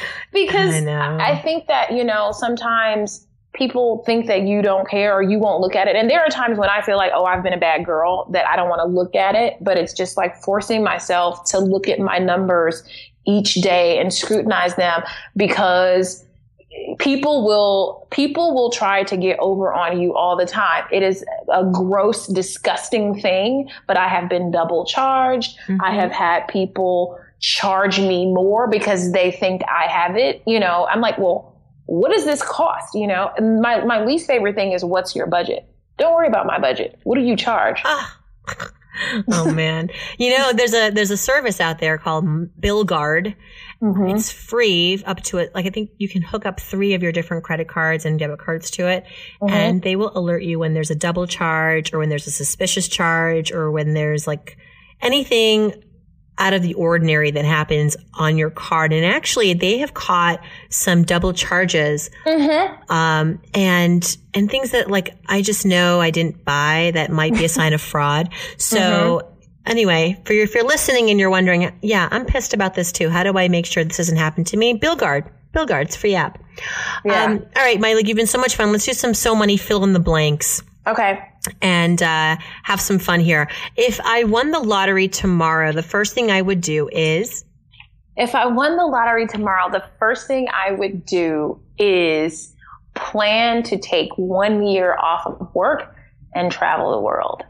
[0.32, 3.25] because I, I think that you know sometimes
[3.56, 5.96] people think that you don't care or you won't look at it.
[5.96, 8.48] And there are times when I feel like, oh, I've been a bad girl that
[8.48, 9.56] I don't want to look at it.
[9.60, 12.82] But it's just like forcing myself to look at my numbers
[13.26, 15.02] each day and scrutinize them
[15.36, 16.24] because
[16.98, 21.24] people will people will try to get over on you all the time it is
[21.52, 25.82] a gross disgusting thing but i have been double charged mm-hmm.
[25.82, 30.86] i have had people charge me more because they think i have it you know
[30.90, 31.55] i'm like well
[31.86, 32.94] what does this cost?
[32.94, 35.68] You know, and my, my least favorite thing is what's your budget?
[35.98, 36.98] Don't worry about my budget.
[37.04, 37.80] What do you charge?
[37.84, 38.20] Ah.
[39.32, 39.90] oh man.
[40.18, 42.26] You know, there's a there's a service out there called
[42.60, 43.34] BillGuard.
[43.82, 44.16] Mm-hmm.
[44.16, 45.54] It's free up to it.
[45.54, 48.38] Like I think you can hook up three of your different credit cards and debit
[48.38, 49.04] cards to it,
[49.40, 49.52] mm-hmm.
[49.52, 52.88] and they will alert you when there's a double charge or when there's a suspicious
[52.88, 54.56] charge or when there's like
[55.02, 55.72] anything
[56.38, 58.92] out of the ordinary that happens on your card.
[58.92, 62.92] And actually, they have caught some double charges, mm-hmm.
[62.92, 67.44] um, and and things that like I just know I didn't buy that might be
[67.44, 68.30] a sign of fraud.
[68.58, 68.78] So.
[68.78, 69.32] Mm-hmm.
[69.66, 73.10] Anyway, for your, if you're listening and you're wondering, yeah, I'm pissed about this too.
[73.10, 74.78] How do I make sure this doesn't happen to me?
[74.78, 76.40] BillGuard, BillGuard's free app.
[77.04, 77.24] Yeah.
[77.24, 78.70] Um, all right, Myleik, you've been so much fun.
[78.70, 80.62] Let's do some so money fill in the blanks.
[80.86, 81.20] Okay.
[81.62, 83.48] And uh, have some fun here.
[83.76, 87.44] If I won the lottery tomorrow, the first thing I would do is.
[88.16, 92.54] If I won the lottery tomorrow, the first thing I would do is
[92.94, 95.94] plan to take one year off of work
[96.34, 97.42] and travel the world.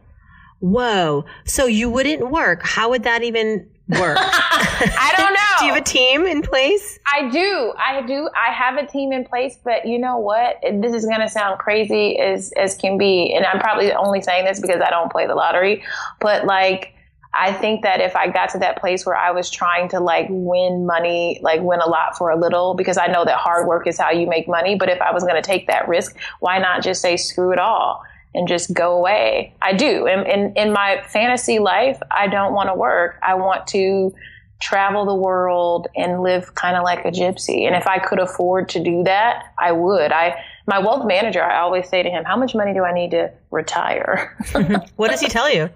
[0.60, 1.24] Whoa.
[1.44, 2.62] So you wouldn't work.
[2.64, 4.18] How would that even work?
[4.20, 5.40] I don't know.
[5.58, 6.98] do you have a team in place?
[7.12, 7.72] I do.
[7.78, 8.28] I do.
[8.36, 10.60] I have a team in place, but you know what?
[10.62, 14.44] This is going to sound crazy as as can be, and I'm probably only saying
[14.44, 15.84] this because I don't play the lottery,
[16.20, 16.94] but like
[17.38, 20.26] I think that if I got to that place where I was trying to like
[20.30, 23.86] win money, like win a lot for a little, because I know that hard work
[23.86, 24.74] is how you make money.
[24.74, 27.58] But if I was going to take that risk, why not just say screw it
[27.58, 28.02] all?
[28.36, 29.54] And just go away.
[29.62, 30.06] I do.
[30.06, 33.18] In, in, in my fantasy life, I don't want to work.
[33.22, 34.14] I want to
[34.60, 37.66] travel the world and live kind of like a gypsy.
[37.66, 40.12] And if I could afford to do that, I would.
[40.12, 43.10] I my wealth manager, I always say to him, "How much money do I need
[43.12, 44.36] to retire?"
[44.96, 45.70] what does he tell you?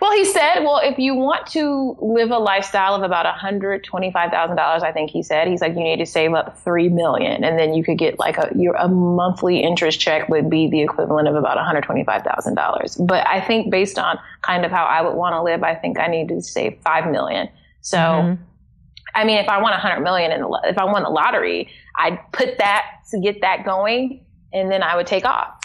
[0.00, 4.92] Well, he said, well, if you want to live a lifestyle of about $125,000, I
[4.92, 7.82] think he said, he's like, you need to save up 3 million and then you
[7.82, 11.56] could get like a, your, a monthly interest check would be the equivalent of about
[11.56, 13.06] $125,000.
[13.06, 15.98] But I think based on kind of how I would want to live, I think
[15.98, 17.48] I need to save 5 million.
[17.80, 18.42] So, mm-hmm.
[19.14, 22.58] I mean, if I won 100 million and if I won the lottery, I'd put
[22.58, 25.58] that to get that going and then I would take off.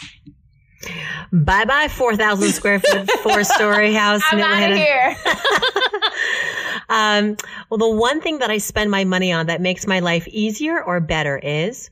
[1.32, 4.20] Bye bye, 4,000 square foot, four story house.
[4.30, 5.16] I'm out of here.
[6.88, 7.36] um,
[7.70, 10.82] well, the one thing that I spend my money on that makes my life easier
[10.82, 11.90] or better is?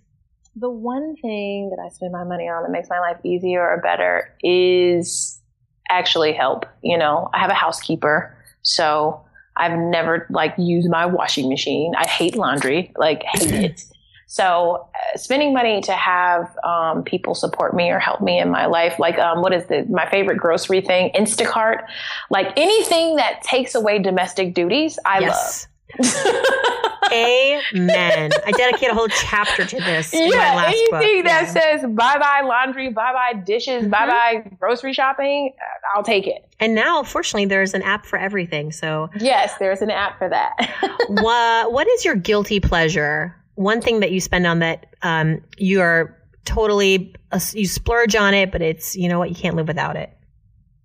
[0.57, 3.81] The one thing that I spend my money on that makes my life easier or
[3.81, 5.41] better is
[5.89, 6.67] actually help.
[6.83, 9.25] You know, I have a housekeeper, so
[9.57, 11.95] I've never like used my washing machine.
[11.97, 13.85] I hate laundry, like hate it.
[14.31, 18.67] So uh, spending money to have um, people support me or help me in my
[18.67, 21.83] life, like um, what is the my favorite grocery thing, Instacart,
[22.31, 25.67] like anything that takes away domestic duties, I yes.
[25.99, 26.07] love.
[27.13, 28.31] Amen.
[28.47, 30.15] I dedicate a whole chapter to this.
[30.15, 31.25] Yeah, anything book.
[31.25, 31.47] that yeah.
[31.47, 33.91] says bye bye laundry, bye bye dishes, mm-hmm.
[33.91, 36.47] bye bye grocery shopping, uh, I'll take it.
[36.61, 38.71] And now, fortunately, there's an app for everything.
[38.71, 40.53] So yes, there's an app for that.
[41.09, 43.35] what What is your guilty pleasure?
[43.61, 48.33] One thing that you spend on that um, you are totally uh, you splurge on
[48.33, 50.17] it, but it's you know what you can't live without it.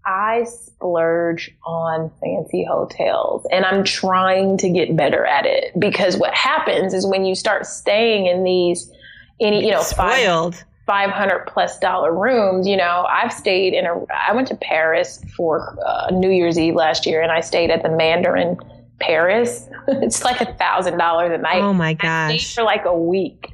[0.06, 6.34] I splurge on fancy hotels and I'm trying to get better at it because what
[6.36, 8.92] happens is when you start staying in these
[9.40, 10.56] any you know spoiled.
[10.86, 12.68] Five, 500 plus dollar rooms.
[12.68, 16.76] You know, I've stayed in a, I went to Paris for uh, New Year's Eve
[16.76, 18.58] last year and I stayed at the Mandarin
[19.00, 19.68] Paris.
[19.88, 21.62] it's like a thousand dollars a night.
[21.62, 22.56] Oh my gosh.
[22.56, 23.54] for like a week.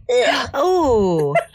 [0.54, 1.36] Oh,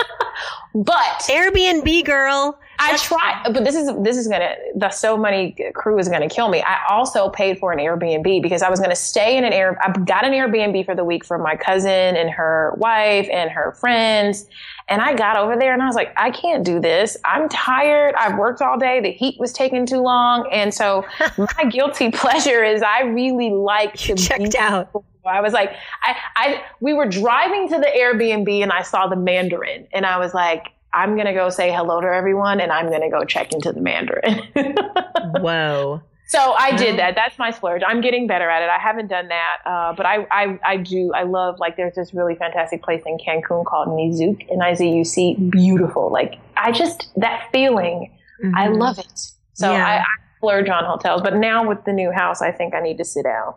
[0.77, 2.59] But Airbnb girl.
[2.79, 6.51] I tried, but this is this is gonna the so money crew is gonna kill
[6.51, 6.61] me.
[6.61, 9.79] I also paid for an Airbnb because I was gonna stay in an air.
[9.83, 13.73] I got an Airbnb for the week for my cousin and her wife and her
[13.73, 14.47] friends.
[14.89, 17.17] And I got over there and I was like, I can't do this.
[17.25, 18.15] I'm tired.
[18.15, 19.01] I've worked all day.
[19.01, 20.49] The heat was taking too long.
[20.53, 21.05] And so
[21.39, 25.05] my guilty pleasure is I really like to be Checked out.
[25.25, 25.73] I was like,
[26.05, 30.19] I, I, we were driving to the Airbnb and I saw the Mandarin and I
[30.19, 33.25] was like, I'm going to go say hello to everyone and I'm going to go
[33.25, 34.43] check into the Mandarin.
[35.41, 36.01] Whoa.
[36.27, 37.15] So I did that.
[37.15, 37.83] That's my splurge.
[37.87, 38.69] I'm getting better at it.
[38.69, 39.57] I haven't done that.
[39.65, 43.17] Uh, but I, I, I do, I love, like, there's this really fantastic place in
[43.19, 45.37] Cancun called Nizuc, N-I-Z-U-C.
[45.51, 46.11] Beautiful.
[46.13, 48.13] Like, I just, that feeling,
[48.57, 48.79] I Mhm.
[48.79, 49.21] love it.
[49.55, 49.87] So Yeah.
[49.87, 50.05] I, I
[50.39, 51.23] splurge on hotels.
[51.23, 53.55] But now with the new house, I think I need to sit down.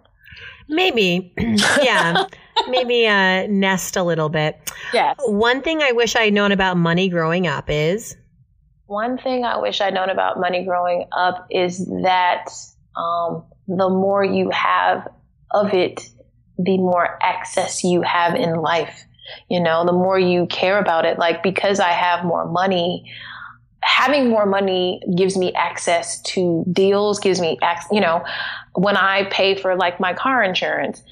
[0.69, 1.33] Maybe.
[1.81, 2.25] yeah.
[2.69, 4.71] Maybe uh, nest a little bit.
[4.93, 5.15] Yes.
[5.25, 8.15] One thing I wish I'd known about money growing up is
[8.89, 12.45] One thing I wish I'd known about money growing up is that
[12.95, 15.07] um, the more you have
[15.51, 16.01] of it,
[16.57, 19.05] the more access you have in life.
[19.47, 21.19] You know, the more you care about it.
[21.19, 23.05] Like, because I have more money,
[23.81, 28.25] having more money gives me access to deals, gives me, ac- you know,
[28.73, 31.03] when I pay for like my car insurance,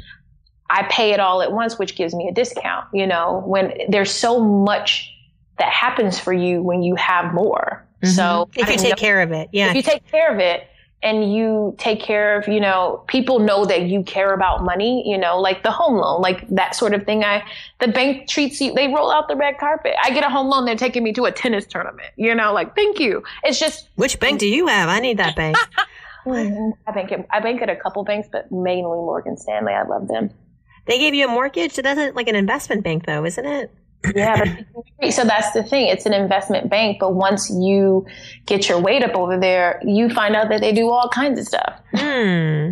[0.71, 2.87] I pay it all at once, which gives me a discount.
[2.91, 5.13] You know, when there's so much
[5.59, 7.83] that happens for you when you have more.
[8.03, 8.49] So Mhm.
[8.57, 9.69] if you know- take care of it, yeah.
[9.69, 10.67] if you take care of it
[11.03, 15.17] and you take care of, you know, people know that you care about money, you
[15.17, 17.23] know, like the home loan, like that sort of thing.
[17.23, 17.43] I,
[17.79, 19.93] the bank treats you, they roll out the red carpet.
[20.03, 22.75] I get a home loan, they're taking me to a tennis tournament, you know, like,
[22.75, 23.23] thank you.
[23.43, 24.89] It's just, Which bank do you have?
[24.89, 25.57] I need that bank.
[26.27, 29.73] I bank at, I bank at a couple banks, but mainly Morgan Stanley.
[29.73, 30.29] I love them.
[30.87, 31.73] they gave you a mortgage.
[31.73, 33.71] So that's like an investment bank, though, isn't it?
[34.15, 34.55] Yeah,
[35.01, 35.87] but so that's the thing.
[35.87, 38.05] It's an investment bank, but once you
[38.45, 41.45] get your weight up over there, you find out that they do all kinds of
[41.47, 41.79] stuff.
[41.93, 42.71] Hmm.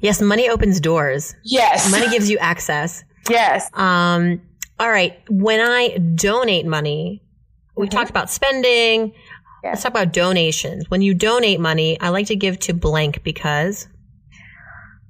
[0.00, 1.34] Yes, money opens doors.
[1.44, 1.90] Yes.
[1.90, 3.04] Money gives you access.
[3.28, 3.68] Yes.
[3.74, 4.40] Um,
[4.78, 5.18] all right.
[5.28, 7.22] When I donate money,
[7.76, 7.90] we Mhm.
[7.90, 9.12] talked about spending.
[9.62, 9.70] Yeah.
[9.70, 10.88] Let's talk about donations.
[10.90, 13.88] When you donate money, I like to give to blank because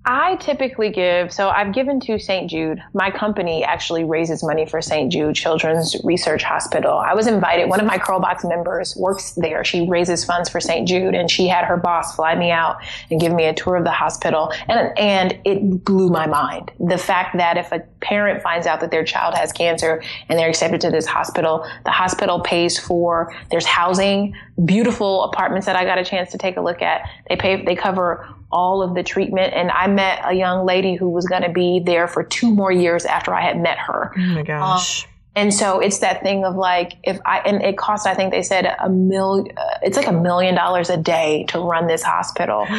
[0.07, 2.49] I typically give, so I've given to St.
[2.49, 2.83] Jude.
[2.95, 5.13] My company actually raises money for St.
[5.13, 6.93] Jude Children's Research Hospital.
[6.93, 9.63] I was invited, one of my Curlbox members works there.
[9.63, 10.89] She raises funds for St.
[10.89, 12.79] Jude and she had her boss fly me out
[13.11, 14.55] and give me a tour of the hospital.
[14.69, 16.71] And, and it blew my mind.
[16.81, 20.49] The fact that if a parent finds out that their child has cancer and they're
[20.49, 24.35] accepted to this hospital, the hospital pays for, there's housing,
[24.65, 27.07] beautiful apartments that I got a chance to take a look at.
[27.29, 29.53] They pay, they cover all of the treatment.
[29.55, 32.73] And I met a young lady who was going to be there for two more
[32.73, 34.13] years after I had met her.
[34.17, 35.07] oh my gosh.
[35.37, 38.43] And so it's that thing of like, if I, and it costs, I think they
[38.43, 42.67] said a million, uh, it's like a million dollars a day to run this hospital.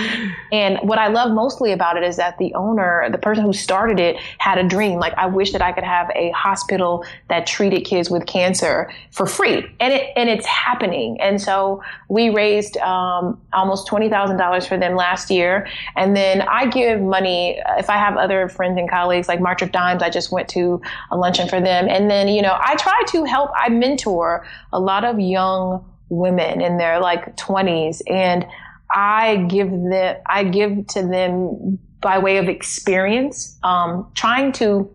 [0.52, 4.02] And what I love mostly about it is that the owner, the person who started
[4.02, 5.00] it, had a dream.
[5.00, 9.26] Like, I wish that I could have a hospital that treated kids with cancer for
[9.26, 9.66] free.
[9.80, 11.22] And it, and it's happening.
[11.22, 15.68] And so we raised, um, almost $20,000 for them last year.
[15.96, 19.62] And then I give money, uh, if I have other friends and colleagues, like March
[19.62, 20.82] of Dimes, I just went to
[21.12, 21.88] a luncheon for them.
[21.88, 26.62] And then, you know, I try to help, I mentor a lot of young women
[26.62, 28.46] in their like 20s and
[28.94, 34.90] I give them, I give to them by way of experience, um, trying to,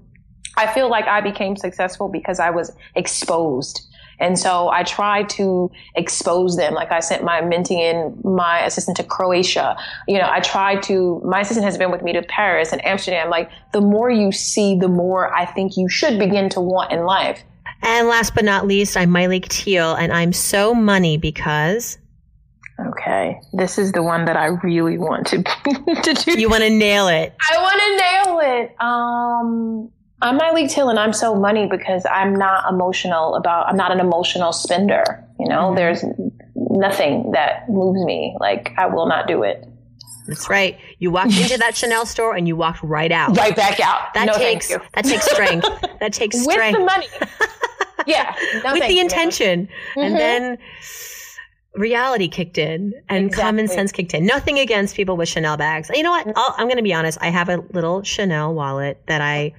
[0.57, 3.86] I feel like I became successful because I was exposed.
[4.18, 6.74] And so I try to expose them.
[6.74, 9.76] Like I sent my mentee and my assistant to Croatia.
[10.08, 13.30] You know, I try to, my assistant has been with me to Paris and Amsterdam.
[13.30, 17.04] Like the more you see, the more I think you should begin to want in
[17.04, 17.42] life.
[17.82, 21.98] And last but not least, I'm Myleik Teele, and I'm so money because
[22.78, 23.40] Okay.
[23.52, 25.42] This is the one that I really want to,
[26.02, 26.38] to do.
[26.38, 27.34] you want to nail it.
[27.50, 28.80] I want to nail it.
[28.80, 29.90] Um,
[30.22, 34.00] I'm Myleik Teele and I'm so money because I'm not emotional about, I'm not an
[34.00, 35.22] emotional spender.
[35.38, 35.76] You know, Mhm.
[35.76, 36.04] there's
[36.54, 38.34] nothing that moves me.
[38.40, 39.64] Like, I will not do it.
[40.26, 40.78] That's right.
[40.98, 43.36] You walked into that Chanel store and you walked right out.
[43.36, 44.14] Right back out.
[44.14, 45.68] That no, takes that takes strength.
[46.00, 47.06] that takes With strength the money.
[48.06, 48.34] yeah.
[48.64, 50.18] No, with the intention, and Mhm.
[50.18, 50.58] then
[51.74, 54.24] reality kicked in and common sense kicked in.
[54.24, 55.90] Nothing against people with Chanel bags.
[55.94, 56.26] You know what?
[56.34, 57.18] I'll, I'm going to be honest.
[57.20, 59.52] I have a little Chanel wallet that I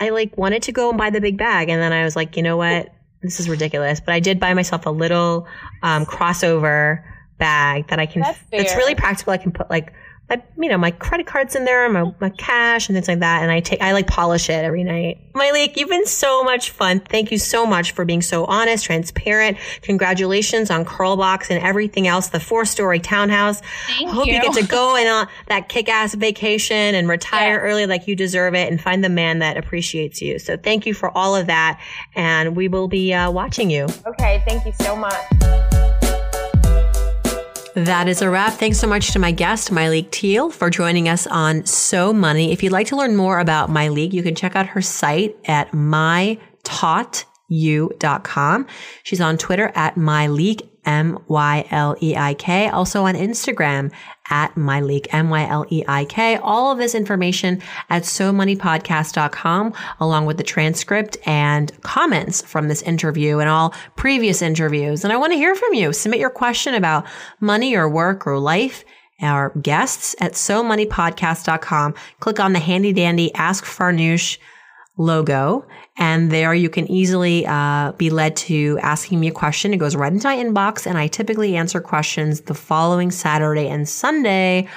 [0.00, 2.36] I like wanted to go and buy the big bag, and then I was like,
[2.36, 2.92] you know what?
[3.22, 4.00] This is ridiculous.
[4.00, 5.46] But I did buy myself a little
[5.82, 7.02] um, crossover
[7.38, 8.22] bag that I can.
[8.22, 9.32] That's That's really practical.
[9.32, 9.92] I can put like
[10.30, 13.42] my, you know, my credit cards in there, my, my cash and things like that.
[13.42, 15.18] And I take, I like polish it every night.
[15.32, 17.00] Myleik, you've been so much fun.
[17.00, 19.56] Thank you so much for being so honest, transparent.
[19.82, 23.60] Congratulations on Curlbox and everything else, the four story townhouse.
[23.86, 24.34] Thank I Hope you.
[24.34, 24.42] you.
[24.42, 27.60] get to go on that kick ass vacation and retire Yeah.
[27.60, 30.38] early like you deserve it and find the man that appreciates you.
[30.38, 31.80] So thank you for all of that.
[32.14, 33.86] And we will be uh, watching you.
[34.06, 35.77] Okay, thank you so much.
[37.74, 38.54] That is a wrap.
[38.54, 42.52] Thanks so much to my guest, Myleik Teele, for joining us on So Money.
[42.52, 45.70] If you'd like to learn more about Myleik, you can check out her site at
[45.72, 48.66] mytaughtyou.com.
[49.04, 49.94] She's on Twitter at
[50.88, 52.68] Myleik, M-Y-L-E-I-K.
[52.68, 53.92] Also on Instagram
[54.30, 56.36] at Myleik, M-Y-L-E-I-K.
[56.36, 63.38] All of this information at SoMoneyPodcast.com, along with the transcript and comments from this interview
[63.38, 65.04] and all previous interviews.
[65.04, 65.92] And I want to hear from you.
[65.92, 67.06] Submit your question about
[67.40, 68.84] money or work or life
[69.20, 71.94] our guests at SoMoneyPodcast.com.
[72.20, 74.38] Click on the handy dandy Ask Farnoosh
[74.96, 75.66] logo.
[75.98, 79.74] And there you can easily uh, be led to asking me a question.
[79.74, 83.88] It goes right into my inbox, and I typically answer questions the following Saturday and
[83.88, 84.68] Sunday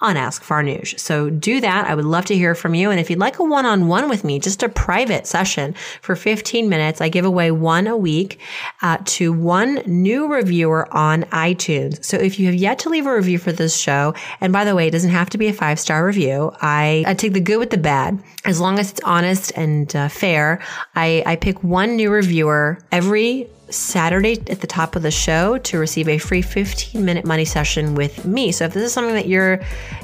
[0.00, 0.98] on Ask Farnoosh.
[0.98, 1.86] So do that.
[1.86, 2.90] I would love to hear from you.
[2.90, 7.00] And if you'd like a one-on-one with me, just a private session for 15 minutes,
[7.00, 8.38] I give away one a week
[8.82, 12.02] uh, to one new reviewer on iTunes.
[12.04, 14.74] So if you have yet to leave a review for this show, and by the
[14.74, 16.52] way, it doesn't have to be a five-star review.
[16.62, 18.22] I, I take the good with the bad.
[18.44, 20.60] As long as it's honest and uh, fair,
[20.94, 25.78] I, I pick one new reviewer every Saturday at the top of the show to
[25.78, 28.52] receive a free 15 minute money session with me.
[28.52, 29.60] So if this is something that you're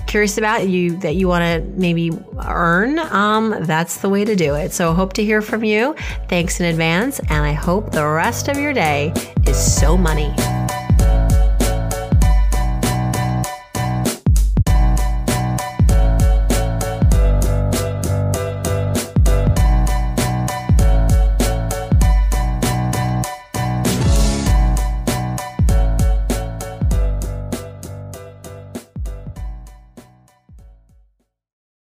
[0.06, 2.10] curious about, you that you want to maybe
[2.44, 4.72] earn, um, that's the way to do it.
[4.72, 5.94] So hope to hear from you.
[6.28, 9.12] Thanks in advance, and I hope the rest of your day
[9.46, 10.32] is so money.